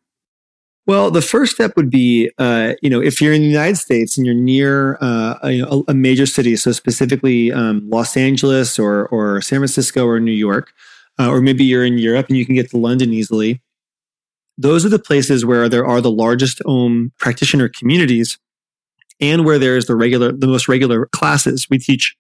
[0.87, 4.19] Well, the first step would be, uh, you know, if you're in the United States
[4.19, 9.41] and you're near uh, a, a, major city, so specifically um, Los Angeles or or
[9.41, 10.73] San Francisco or New York,
[11.19, 13.63] uh, or maybe you're in Europe and you can get to London easily.
[14.59, 18.39] Those are the places where there are the largest OM practitioner communities,
[19.21, 21.67] and where there's the regular, the most regular classes.
[21.71, 22.15] We teach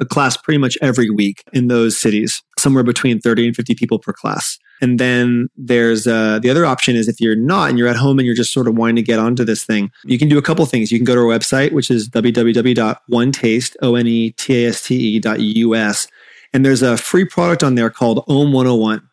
[0.00, 3.98] a class pretty much every week in those cities, somewhere between 30 and 50 people
[3.98, 4.58] per class.
[4.80, 8.18] And then there's uh, the other option is if you're not and you're at home
[8.18, 10.42] and you're just sort of wanting to get onto this thing, you can do a
[10.42, 10.90] couple things.
[10.90, 15.20] You can go to our website, which is www.onetaste, O-N-E-T-A-S-T-E
[15.56, 16.08] U-S.
[16.52, 19.08] And there's a free product on there called OM 101,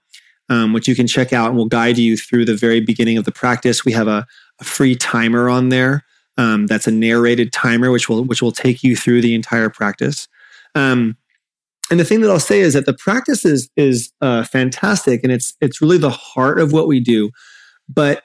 [0.49, 3.25] um, which you can check out and will guide you through the very beginning of
[3.25, 3.85] the practice.
[3.85, 4.25] We have a,
[4.59, 6.03] a free timer on there.
[6.37, 10.27] Um, that's a narrated timer, which will, which will take you through the entire practice.
[10.73, 11.17] Um,
[11.89, 15.31] and the thing that I'll say is that the practice is is uh, fantastic, and
[15.31, 17.31] it's it's really the heart of what we do.
[17.87, 18.23] But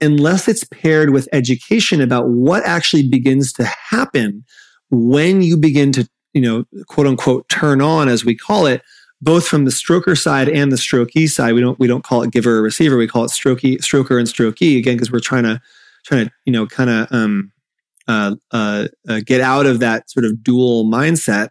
[0.00, 4.44] unless it's paired with education about what actually begins to happen
[4.90, 8.82] when you begin to you know quote unquote turn on, as we call it,
[9.20, 11.54] both from the stroker side and the strokee side.
[11.54, 12.96] We don't we don't call it giver or receiver.
[12.96, 15.60] We call it strokey stroker and strokee again because we're trying to
[16.04, 17.52] trying to you know kind of um,
[18.08, 21.50] uh, uh, uh, get out of that sort of dual mindset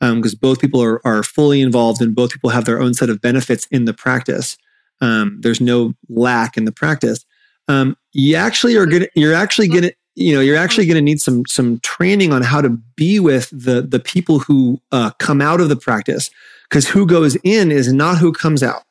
[0.00, 3.10] because um, both people are, are fully involved and both people have their own set
[3.10, 4.56] of benefits in the practice.
[5.00, 7.24] Um, there's no lack in the practice.
[7.68, 11.44] Um, you actually are gonna, you're actually gonna, you know, you're actually gonna need some
[11.46, 15.68] some training on how to be with the the people who uh, come out of
[15.68, 16.30] the practice,
[16.68, 18.82] because who goes in is not who comes out.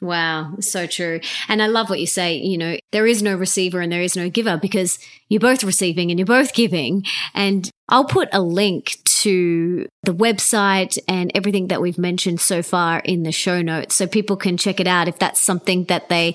[0.00, 1.20] Wow, so true.
[1.48, 4.16] And I love what you say, you know, there is no receiver and there is
[4.16, 4.98] no giver because
[5.28, 7.04] you're both receiving and you're both giving.
[7.34, 13.00] And I'll put a link to the website and everything that we've mentioned so far
[13.00, 16.34] in the show notes so people can check it out if that's something that they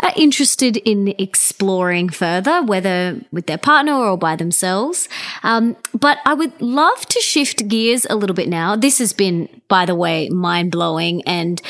[0.00, 5.08] are interested in exploring further, whether with their partner or by themselves.
[5.42, 8.76] Um, but I would love to shift gears a little bit now.
[8.76, 11.60] This has been, by the way, mind blowing and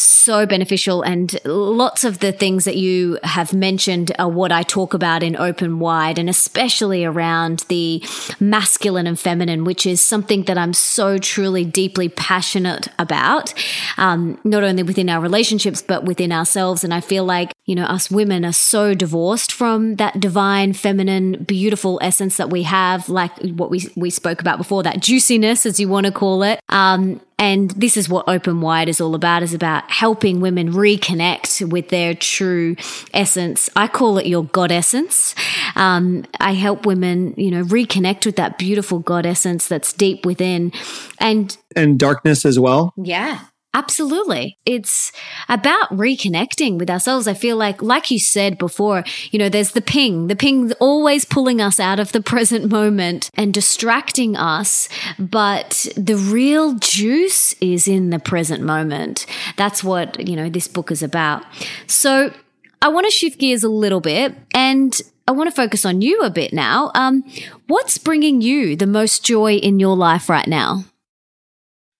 [0.00, 1.02] so beneficial.
[1.02, 5.36] And lots of the things that you have mentioned are what I talk about in
[5.36, 8.04] Open Wide, and especially around the
[8.40, 13.54] masculine and feminine, which is something that I'm so truly deeply passionate about,
[13.96, 16.84] um, not only within our relationships, but within ourselves.
[16.84, 21.44] And I feel like, you know, us women are so divorced from that divine, feminine,
[21.44, 25.78] beautiful essence that we have, like what we, we spoke about before, that juiciness, as
[25.80, 26.60] you want to call it.
[26.68, 31.70] Um, and this is what Open Wide is all about, is about helping women reconnect
[31.70, 32.74] with their true
[33.14, 33.70] essence.
[33.76, 35.34] I call it your God essence.
[35.76, 40.72] Um, I help women, you know, reconnect with that beautiful God essence that's deep within.
[41.18, 42.92] And and darkness as well.
[42.96, 43.40] Yeah.
[43.74, 44.58] Absolutely.
[44.64, 45.12] It's
[45.48, 47.28] about reconnecting with ourselves.
[47.28, 51.24] I feel like, like you said before, you know, there's the ping, the ping always
[51.24, 54.88] pulling us out of the present moment and distracting us.
[55.18, 59.26] But the real juice is in the present moment.
[59.56, 61.44] That's what, you know, this book is about.
[61.86, 62.32] So
[62.80, 66.22] I want to shift gears a little bit and I want to focus on you
[66.22, 66.90] a bit now.
[66.94, 67.22] Um,
[67.66, 70.84] what's bringing you the most joy in your life right now?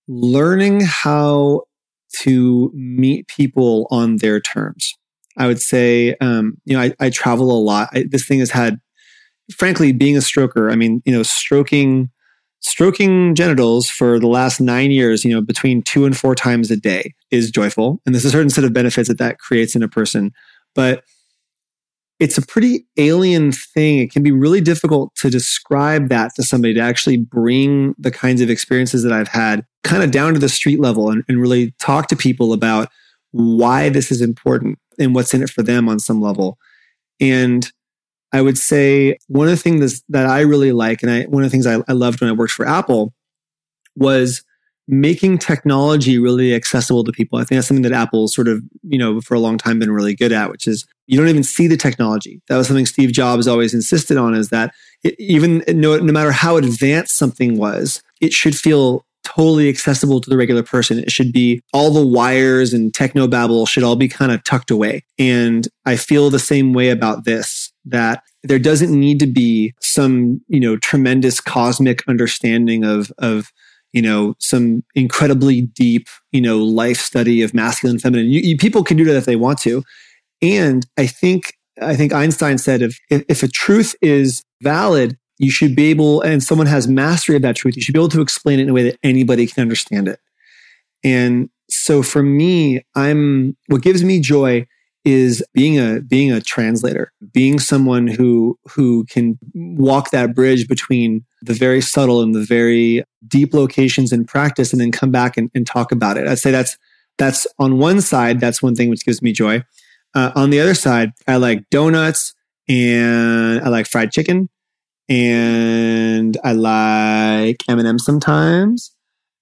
[0.09, 1.63] Learning how
[2.23, 4.97] to meet people on their terms.
[5.37, 7.91] I would say, um, you know, I, I, travel a lot.
[7.93, 8.81] I, this thing has had,
[9.57, 10.73] frankly, being a stroker.
[10.73, 12.11] I mean, you know, stroking,
[12.61, 16.77] stroking genitals for the last nine years, you know, between two and four times a
[16.77, 19.89] day is joyful, and there's a certain set of benefits that that creates in a
[19.89, 20.33] person.
[20.75, 21.05] But
[22.19, 23.99] it's a pretty alien thing.
[23.99, 28.41] It can be really difficult to describe that to somebody to actually bring the kinds
[28.41, 31.75] of experiences that I've had kind of down to the street level and, and really
[31.79, 32.89] talk to people about
[33.31, 36.59] why this is important and what's in it for them on some level.
[37.21, 37.71] And
[38.33, 41.51] I would say one of the things that I really like, and I, one of
[41.51, 43.15] the things I, I loved when I worked for Apple
[43.95, 44.43] was
[44.89, 47.39] making technology really accessible to people.
[47.39, 49.93] I think that's something that Apple's sort of, you know, for a long time been
[49.93, 52.41] really good at, which is you don't even see the technology.
[52.49, 54.75] That was something Steve Jobs always insisted on is that
[55.05, 60.31] it, even no, no matter how advanced something was, it should feel totally accessible to
[60.31, 60.99] the regular person.
[60.99, 64.71] It should be all the wires and techno babble should all be kind of tucked
[64.71, 65.05] away.
[65.19, 70.41] And I feel the same way about this that there doesn't need to be some,
[70.49, 73.53] you know, tremendous cosmic understanding of, of,
[73.93, 78.27] you know, some incredibly deep, you know, life study of masculine, feminine.
[78.27, 79.83] You, you, people can do that if they want to.
[80.43, 85.75] And I think, I think Einstein said if, if a truth is valid, you should
[85.75, 88.59] be able, and someone has mastery of that truth, you should be able to explain
[88.59, 90.19] it in a way that anybody can understand it.
[91.05, 94.67] And so for me, I'm, what gives me joy
[95.05, 101.25] is being a being a translator being someone who who can walk that bridge between
[101.43, 105.51] the very subtle and the very deep locations in practice and then come back and,
[105.55, 106.27] and talk about it.
[106.27, 106.77] I'd say that's
[107.19, 109.63] that's on one side that's one thing which gives me joy.
[110.15, 112.35] Uh, on the other side i like donuts
[112.67, 114.49] and i like fried chicken
[115.07, 118.95] and i like m&m sometimes.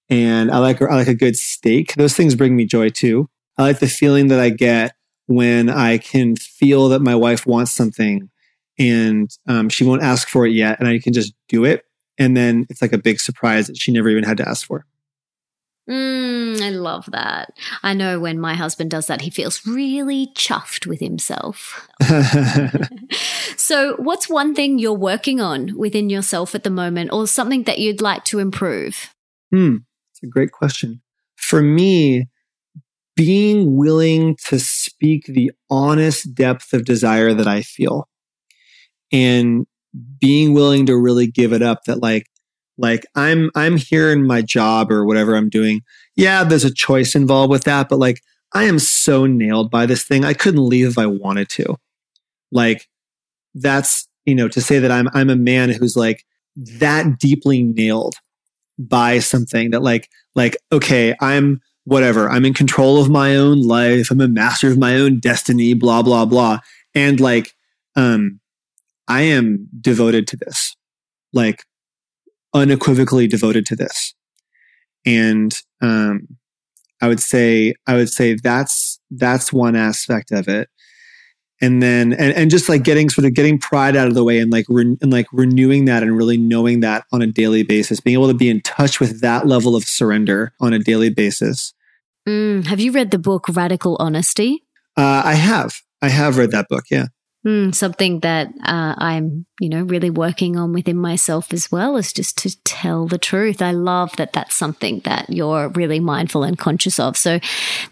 [0.09, 1.93] And i like i like a good steak.
[1.95, 3.29] Those things bring me joy too.
[3.57, 4.93] I like the feeling that i get
[5.27, 8.29] when I can feel that my wife wants something
[8.79, 11.83] and um, she won't ask for it yet, and I can just do it.
[12.17, 14.85] And then it's like a big surprise that she never even had to ask for.
[15.89, 17.53] Mm, I love that.
[17.81, 21.87] I know when my husband does that, he feels really chuffed with himself.
[23.55, 27.79] so, what's one thing you're working on within yourself at the moment, or something that
[27.79, 29.13] you'd like to improve?
[29.49, 29.77] Hmm,
[30.11, 31.01] it's a great question.
[31.37, 32.27] For me,
[33.15, 38.09] being willing to speak the honest depth of desire that I feel
[39.11, 39.65] and
[40.19, 42.27] being willing to really give it up that like
[42.77, 45.81] like I'm I'm here in my job or whatever I'm doing.
[46.15, 48.21] Yeah, there's a choice involved with that, but like
[48.53, 50.23] I am so nailed by this thing.
[50.23, 51.75] I couldn't leave if I wanted to.
[52.51, 52.87] Like
[53.55, 56.23] that's, you know, to say that I'm I'm a man who's like
[56.55, 58.15] that deeply nailed
[58.79, 62.29] by something that like like okay, I'm whatever.
[62.29, 64.11] I'm in control of my own life.
[64.11, 66.59] I'm a master of my own destiny, blah, blah, blah.
[66.93, 67.53] And like,
[67.95, 68.41] um,
[69.07, 70.75] I am devoted to this,
[71.33, 71.63] like
[72.53, 74.13] unequivocally devoted to this.
[75.05, 76.27] And, um,
[77.01, 80.69] I would say, I would say that's, that's one aspect of it.
[81.61, 84.39] And then, and, and just like getting sort of getting pride out of the way
[84.39, 87.99] and like, re- and like renewing that and really knowing that on a daily basis,
[87.99, 91.73] being able to be in touch with that level of surrender on a daily basis
[92.27, 94.63] Mm, have you read the book Radical Honesty?
[94.97, 95.75] Uh, I have.
[96.01, 96.83] I have read that book.
[96.91, 97.05] Yeah.
[97.47, 102.11] Mm, something that uh, I'm, you know, really working on within myself as well is
[102.11, 103.61] just to tell the truth.
[103.61, 107.15] I love that that's something that you're really mindful and conscious of.
[107.15, 107.39] So,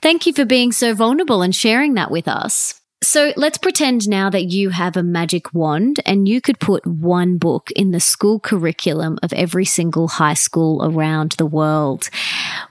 [0.02, 2.82] thank you for being so vulnerable and sharing that with us.
[3.02, 7.38] So let's pretend now that you have a magic wand and you could put one
[7.38, 12.10] book in the school curriculum of every single high school around the world.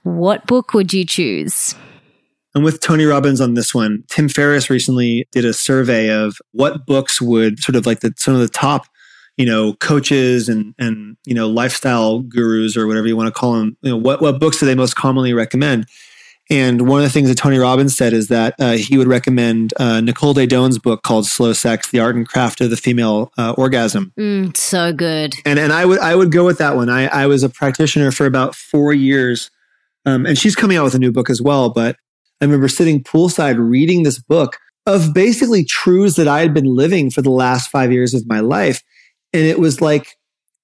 [0.02, 1.74] What book would you choose?
[2.54, 4.04] I'm with Tony Robbins on this one.
[4.08, 8.34] Tim Ferriss recently did a survey of what books would sort of like the some
[8.34, 8.86] of the top,
[9.36, 13.54] you know, coaches and and you know lifestyle gurus or whatever you want to call
[13.54, 13.76] them.
[13.82, 15.86] You know, what what books do they most commonly recommend?
[16.50, 19.72] And one of the things that Tony Robbins said is that uh, he would recommend
[19.78, 23.54] uh, Nicole Daedone's book called "Slow Sex: The Art and Craft of the Female uh,
[23.56, 25.34] Orgasm." Mm, so good.
[25.46, 26.90] And and I would I would go with that one.
[26.90, 29.50] I I was a practitioner for about four years
[30.06, 31.70] Um, and she's coming out with a new book as well.
[31.70, 31.96] But
[32.40, 37.10] I remember sitting poolside reading this book of basically truths that I had been living
[37.10, 38.82] for the last five years of my life.
[39.32, 40.16] And it was like,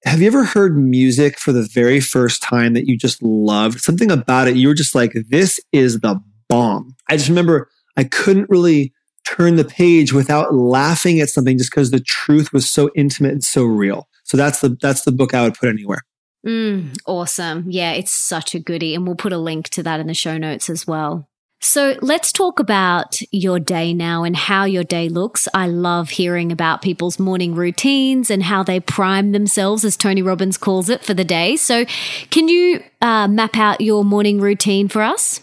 [0.05, 3.81] have you ever heard music for the very first time that you just loved?
[3.81, 6.97] Something about it, you were just like, this is the bomb.
[7.09, 8.93] I just remember I couldn't really
[9.27, 13.45] turn the page without laughing at something just because the truth was so intimate and
[13.45, 14.09] so real.
[14.25, 16.03] So that's the that's the book I would put anywhere.
[16.47, 17.65] Mm, awesome.
[17.69, 18.95] Yeah, it's such a goodie.
[18.95, 21.30] And we'll put a link to that in the show notes as well.
[21.63, 25.47] So let's talk about your day now and how your day looks.
[25.53, 30.57] I love hearing about people's morning routines and how they prime themselves, as Tony Robbins
[30.57, 31.57] calls it, for the day.
[31.57, 31.85] So,
[32.31, 35.43] can you uh, map out your morning routine for us?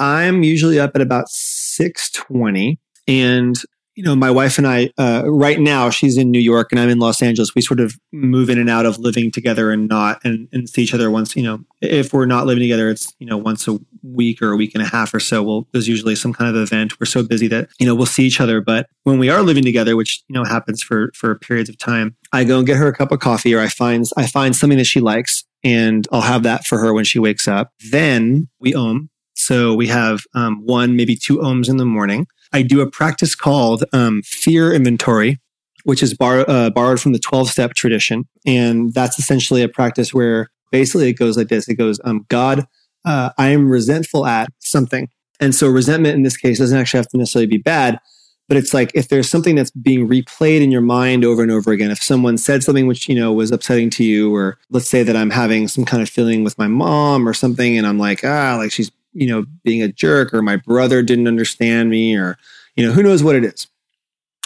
[0.00, 3.54] I'm usually up at about six twenty, and
[3.96, 6.90] you know, my wife and I, uh, right now, she's in New York and I'm
[6.90, 7.54] in Los Angeles.
[7.54, 10.82] We sort of move in and out of living together and not, and, and see
[10.82, 13.78] each other once, you know, if we're not living together, it's, you know, once a
[14.02, 15.42] week or a week and a half or so.
[15.42, 17.00] We'll, there's usually some kind of event.
[17.00, 18.60] We're so busy that, you know, we'll see each other.
[18.60, 22.16] But when we are living together, which, you know, happens for, for periods of time,
[22.34, 24.78] I go and get her a cup of coffee or I find, I find something
[24.78, 27.72] that she likes and I'll have that for her when she wakes up.
[27.90, 29.08] Then we om.
[29.38, 32.26] So we have um, one, maybe two oms in the morning.
[32.52, 35.40] I do a practice called um, fear inventory,
[35.84, 38.28] which is bar- uh, borrowed from the 12 step tradition.
[38.46, 42.66] And that's essentially a practice where basically it goes like this it goes, um, God,
[43.04, 45.08] uh, I am resentful at something.
[45.38, 48.00] And so resentment in this case doesn't actually have to necessarily be bad,
[48.48, 51.72] but it's like if there's something that's being replayed in your mind over and over
[51.72, 55.02] again, if someone said something which, you know, was upsetting to you, or let's say
[55.02, 58.24] that I'm having some kind of feeling with my mom or something, and I'm like,
[58.24, 62.36] ah, like she's you know, being a jerk or my brother didn't understand me or,
[62.76, 63.66] you know, who knows what it is.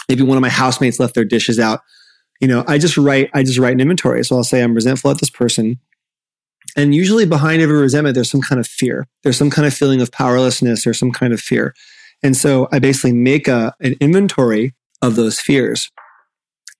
[0.07, 1.81] Maybe one of my housemates left their dishes out.
[2.39, 4.23] You know, I just write, I just write an inventory.
[4.23, 5.79] So I'll say I'm resentful at this person.
[6.77, 9.07] And usually behind every resentment, there's some kind of fear.
[9.23, 11.75] There's some kind of feeling of powerlessness or some kind of fear.
[12.23, 15.91] And so I basically make a, an inventory of those fears.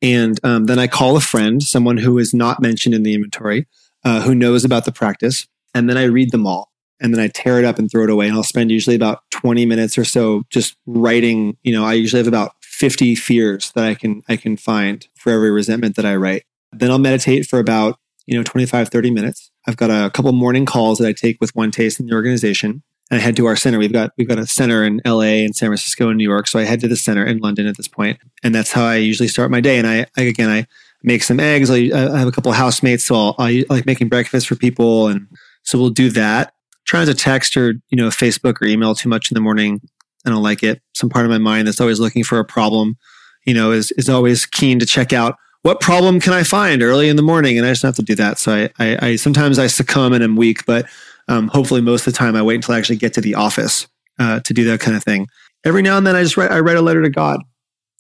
[0.02, 3.68] And um, then I call a friend, someone who is not mentioned in the inventory,
[4.04, 5.48] uh, who knows about the practice.
[5.76, 6.71] And then I read them all
[7.02, 8.28] and then I tear it up and throw it away.
[8.28, 11.58] And I'll spend usually about 20 minutes or so just writing.
[11.64, 15.32] You know, I usually have about 50 fears that I can I can find for
[15.32, 16.44] every resentment that I write.
[16.72, 19.52] Then I'll meditate for about, you know, 25, 30 minutes.
[19.68, 22.84] I've got a couple morning calls that I take with OneTaste in the organization.
[23.10, 23.78] And I head to our center.
[23.78, 26.48] We've got we've got a center in LA and San Francisco and New York.
[26.48, 28.20] So I head to the center in London at this point.
[28.44, 29.80] And that's how I usually start my day.
[29.80, 30.68] And I, I again I
[31.04, 31.72] make some eggs.
[31.72, 35.28] I, I have a couple housemates, so I'll, I like making breakfast for people, and
[35.64, 36.54] so we'll do that
[36.92, 39.80] trying to text or you know Facebook or email too much in the morning.
[40.26, 40.82] I don't like it.
[40.94, 42.98] Some part of my mind that's always looking for a problem,
[43.46, 47.08] you know, is is always keen to check out what problem can I find early
[47.08, 48.40] in the morning, and I just have to do that.
[48.40, 50.86] So I, I, I sometimes I succumb and I'm weak, but
[51.30, 53.88] um, hopefully most of the time I wait until I actually get to the office
[54.20, 55.28] uh, to do that kind of thing.
[55.64, 57.42] Every now and then I just write I write a letter to God.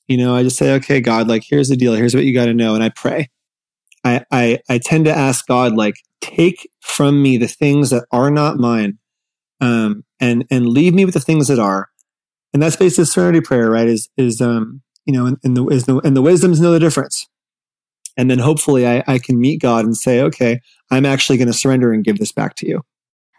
[0.09, 1.93] You know, I just say, okay, God, like here's the deal.
[1.93, 3.29] Here's what you got to know, and I pray.
[4.03, 8.31] I, I I tend to ask God like, take from me the things that are
[8.31, 8.99] not mine,
[9.59, 11.89] um, and and leave me with the things that are.
[12.53, 13.87] And that's basically serenity prayer, right?
[13.87, 16.79] Is is um, you know, and, and the is the and the wisdoms know the
[16.79, 17.27] difference.
[18.17, 20.59] And then hopefully I, I can meet God and say, okay,
[20.91, 22.83] I'm actually going to surrender and give this back to you.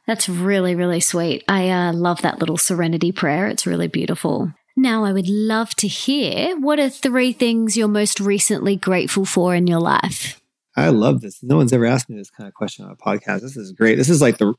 [0.07, 1.45] That's really, really sweet.
[1.47, 3.47] I uh, love that little serenity prayer.
[3.49, 4.53] It's really beautiful.
[4.77, 9.55] Now, I would love to hear what are three things you're most recently grateful for
[9.55, 10.42] in your life?
[10.77, 11.43] I love this.
[11.43, 13.43] No one's ever asked me this kind of question on a podcast.
[13.43, 13.97] This is great.
[13.97, 14.55] This is like the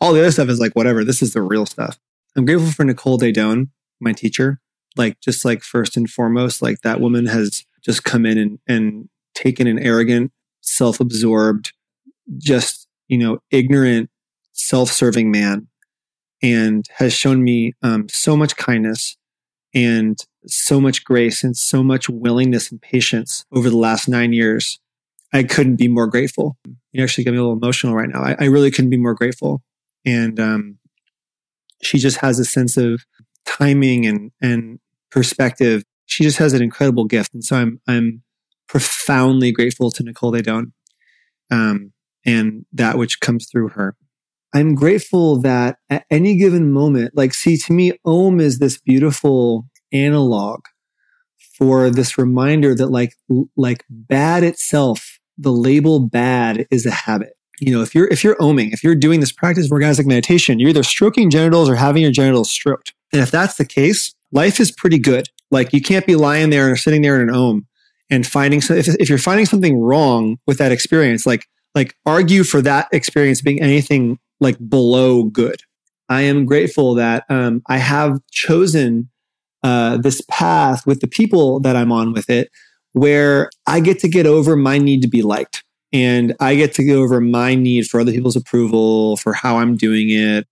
[0.00, 1.04] all the other stuff is like whatever.
[1.04, 1.98] This is the real stuff.
[2.36, 3.68] I'm grateful for Nicole Daedone,
[4.00, 4.60] my teacher.
[4.96, 9.08] Like just like first and foremost, like that woman has just come in and, and
[9.34, 11.72] taken an arrogant, self-absorbed,
[12.36, 14.10] just you know, ignorant,
[14.52, 15.68] self-serving man,
[16.42, 19.16] and has shown me um, so much kindness
[19.74, 24.78] and so much grace and so much willingness and patience over the last nine years
[25.34, 26.56] I couldn't be more grateful.
[26.92, 28.22] You actually get me a little emotional right now.
[28.22, 29.62] I, I really couldn't be more grateful.
[30.06, 30.78] And um,
[31.82, 33.04] she just has a sense of
[33.44, 34.78] timing and and
[35.10, 35.82] perspective.
[36.06, 38.22] She just has an incredible gift, and so I'm I'm
[38.68, 40.72] profoundly grateful to Nicole Daedone,
[41.50, 41.92] um,
[42.24, 43.96] and that which comes through her.
[44.54, 49.66] I'm grateful that at any given moment, like, see, to me, Om is this beautiful
[49.92, 50.60] analog
[51.58, 53.14] for this reminder that, like,
[53.56, 57.36] like bad itself the label bad is a habit.
[57.60, 60.58] You know, if you're if you're oming, if you're doing this practice of orgasmic meditation,
[60.58, 62.92] you're either stroking genitals or having your genitals stroked.
[63.12, 65.28] And if that's the case, life is pretty good.
[65.50, 67.66] Like you can't be lying there or sitting there in an om
[68.10, 72.44] and finding so if, if you're finding something wrong with that experience, like like argue
[72.44, 75.60] for that experience being anything like below good.
[76.08, 79.10] I am grateful that um, I have chosen
[79.62, 82.50] uh, this path with the people that I'm on with it,
[82.94, 85.62] where I get to get over my need to be liked.
[85.92, 89.76] And I get to get over my need for other people's approval, for how I'm
[89.76, 90.46] doing it.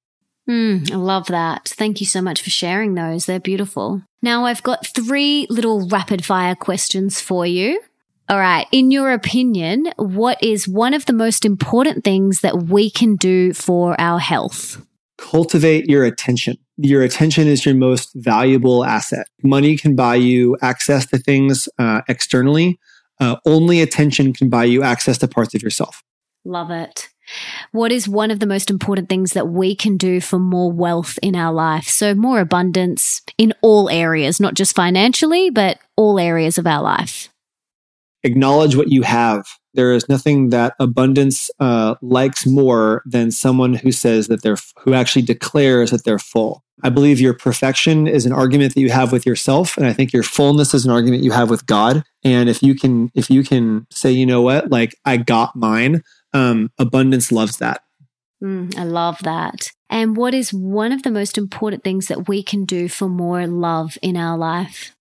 [0.48, 1.68] Mm, I love that.
[1.68, 3.26] Thank you so much for sharing those.
[3.26, 4.02] They're beautiful.
[4.22, 7.80] Now, I've got three little rapid fire questions for you.
[8.28, 8.66] All right.
[8.70, 13.52] In your opinion, what is one of the most important things that we can do
[13.52, 14.84] for our health?
[15.18, 16.56] Cultivate your attention.
[16.78, 19.26] Your attention is your most valuable asset.
[19.42, 22.78] Money can buy you access to things uh, externally.
[23.20, 26.02] Uh, only attention can buy you access to parts of yourself.
[26.44, 27.08] Love it.
[27.70, 31.18] What is one of the most important things that we can do for more wealth
[31.22, 31.86] in our life?
[31.86, 37.31] So, more abundance in all areas, not just financially, but all areas of our life
[38.24, 39.46] acknowledge what you have.
[39.74, 44.94] There is nothing that abundance uh, likes more than someone who says that they're who
[44.94, 46.62] actually declares that they're full.
[46.82, 50.12] I believe your perfection is an argument that you have with yourself, and I think
[50.12, 52.04] your fullness is an argument you have with God.
[52.24, 56.02] And if you can, if you can say, you know what, like I got mine,
[56.34, 57.82] um, abundance loves that.
[58.42, 59.70] Mm, I love that.
[59.88, 63.46] And what is one of the most important things that we can do for more
[63.46, 64.96] love in our life?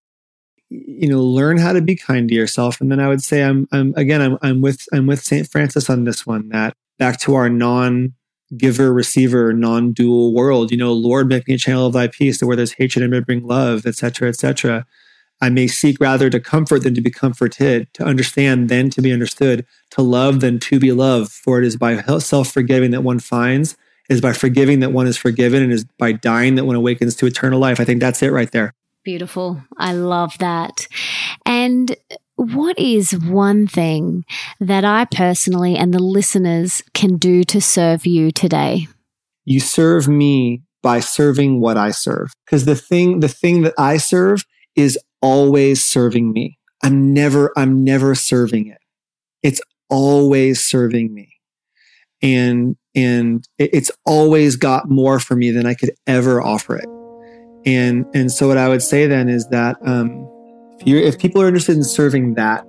[0.72, 2.80] You know learn how to be kind to yourself.
[2.82, 5.89] And then i would say i'm i'm again i'm i'm with i'm with st francis
[5.89, 8.13] on this one that back to our non
[8.55, 12.39] giver receiver non dual world you know lord make me a channel of thy peace
[12.39, 14.86] that where there's hatred and may bring love etc etc
[15.39, 19.13] i may seek rather to comfort than to be comforted to understand than to be
[19.13, 21.32] understood to love than to be loved.
[21.32, 23.78] For it is by self-forgiving that one finds
[24.09, 27.26] is by forgiving that one is forgiven and is by dying that one awakens to
[27.26, 27.80] eternal life.
[27.80, 29.63] I think that's it right there Beautiful.
[29.77, 30.87] I love that.
[31.45, 31.95] And
[32.35, 34.25] what is one thing
[34.59, 38.87] that I personally and the listeners can do to serve you today?
[39.45, 42.31] You serve me by serving what I serve.
[42.45, 44.43] Because the thing, the thing that I serve
[44.75, 46.57] is always serving me.
[46.83, 48.79] I'm never, I'm never serving it.
[49.43, 51.29] It's always serving me.
[52.23, 57.00] And, and it's always got more for me than I could ever offer it.
[57.66, 60.28] And and so what I would say then is that um,
[60.80, 62.66] if you if people are interested in serving that,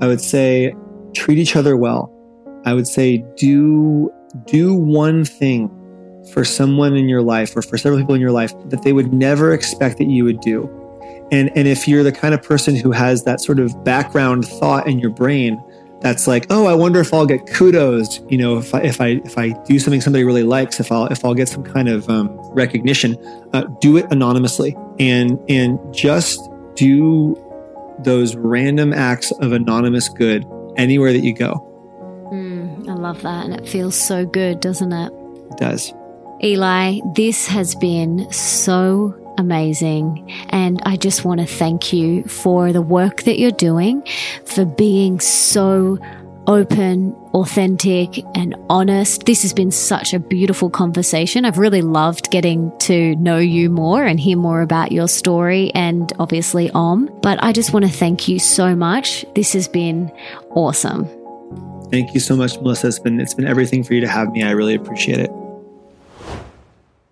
[0.00, 0.74] I would say
[1.14, 2.12] treat each other well.
[2.64, 4.12] I would say do
[4.44, 5.70] do one thing
[6.32, 9.12] for someone in your life or for several people in your life that they would
[9.12, 10.68] never expect that you would do.
[11.30, 14.86] And and if you're the kind of person who has that sort of background thought
[14.88, 15.62] in your brain
[16.00, 19.06] that's like, oh, I wonder if I'll get kudos, you know, if I if I
[19.24, 22.08] if I do something somebody really likes, if I'll if I'll get some kind of
[22.10, 23.16] um, recognition,
[23.52, 26.40] uh, do it anonymously and and just
[26.74, 27.40] do
[28.00, 30.44] those random acts of anonymous good
[30.76, 31.62] anywhere that you go.
[32.32, 35.12] Mm, I love that, and it feels so good, doesn't it?
[35.52, 35.94] It does.
[36.42, 40.30] Eli, this has been so amazing.
[40.50, 44.06] And I just want to thank you for the work that you're doing,
[44.44, 45.98] for being so
[46.46, 49.26] open, authentic, and honest.
[49.26, 51.44] This has been such a beautiful conversation.
[51.44, 56.12] I've really loved getting to know you more and hear more about your story and
[56.18, 57.10] obviously Om.
[57.22, 59.24] But I just want to thank you so much.
[59.34, 60.12] This has been
[60.50, 61.06] awesome.
[61.90, 62.88] Thank you so much, Melissa.
[62.88, 64.42] It's been it's been everything for you to have me.
[64.42, 65.30] I really appreciate it.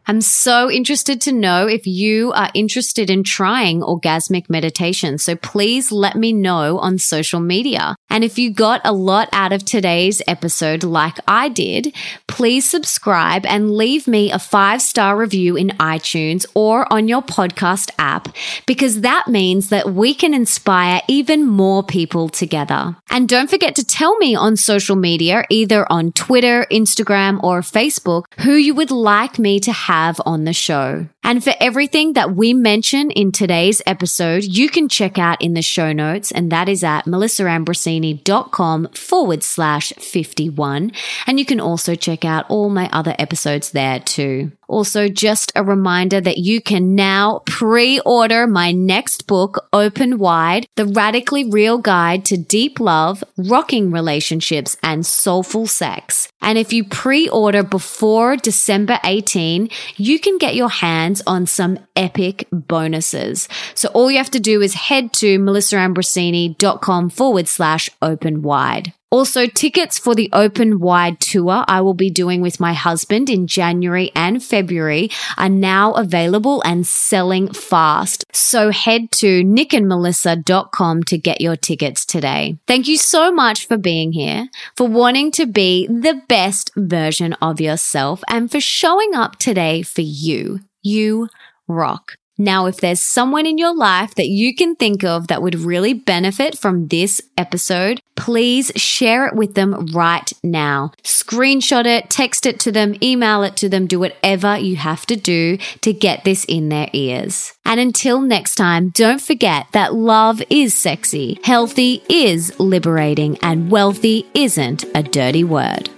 [0.06, 5.16] I'm so interested to know if you are interested in trying orgasmic meditation.
[5.16, 7.96] So please let me know on social media.
[8.10, 11.94] And if you got a lot out of today's episode, like I did,
[12.28, 17.90] please subscribe and leave me a five star review in iTunes or on your podcast
[17.98, 18.28] app,
[18.66, 22.94] because that means that we can inspire even more people together.
[23.10, 28.24] And don't forget to tell me on social media, either on Twitter, Instagram, or Facebook,
[28.40, 31.06] who you would like me to have have on the show.
[31.22, 35.62] And for everything that we mention in today's episode, you can check out in the
[35.62, 40.92] show notes, and that is at melissaambrosini.com forward slash 51.
[41.26, 44.50] And you can also check out all my other episodes there too.
[44.68, 50.86] Also, just a reminder that you can now pre-order my next book, Open Wide, The
[50.86, 56.28] Radically Real Guide to Deep Love, Rocking Relationships, and Soulful Sex.
[56.40, 62.46] And if you pre-order before December 18, you can get your hands on some epic
[62.52, 63.48] bonuses.
[63.74, 68.92] So all you have to do is head to melissaambrosini.com forward slash open wide.
[69.14, 73.46] Also, tickets for the open wide tour I will be doing with my husband in
[73.46, 78.24] January and February are now available and selling fast.
[78.32, 82.58] So head to nickandmelissa.com to get your tickets today.
[82.66, 87.60] Thank you so much for being here, for wanting to be the best version of
[87.60, 90.58] yourself, and for showing up today for you.
[90.82, 91.28] You
[91.68, 92.16] rock.
[92.36, 95.92] Now, if there's someone in your life that you can think of that would really
[95.92, 100.92] benefit from this episode, please share it with them right now.
[101.02, 105.16] Screenshot it, text it to them, email it to them, do whatever you have to
[105.16, 107.52] do to get this in their ears.
[107.64, 114.26] And until next time, don't forget that love is sexy, healthy is liberating, and wealthy
[114.34, 115.93] isn't a dirty word.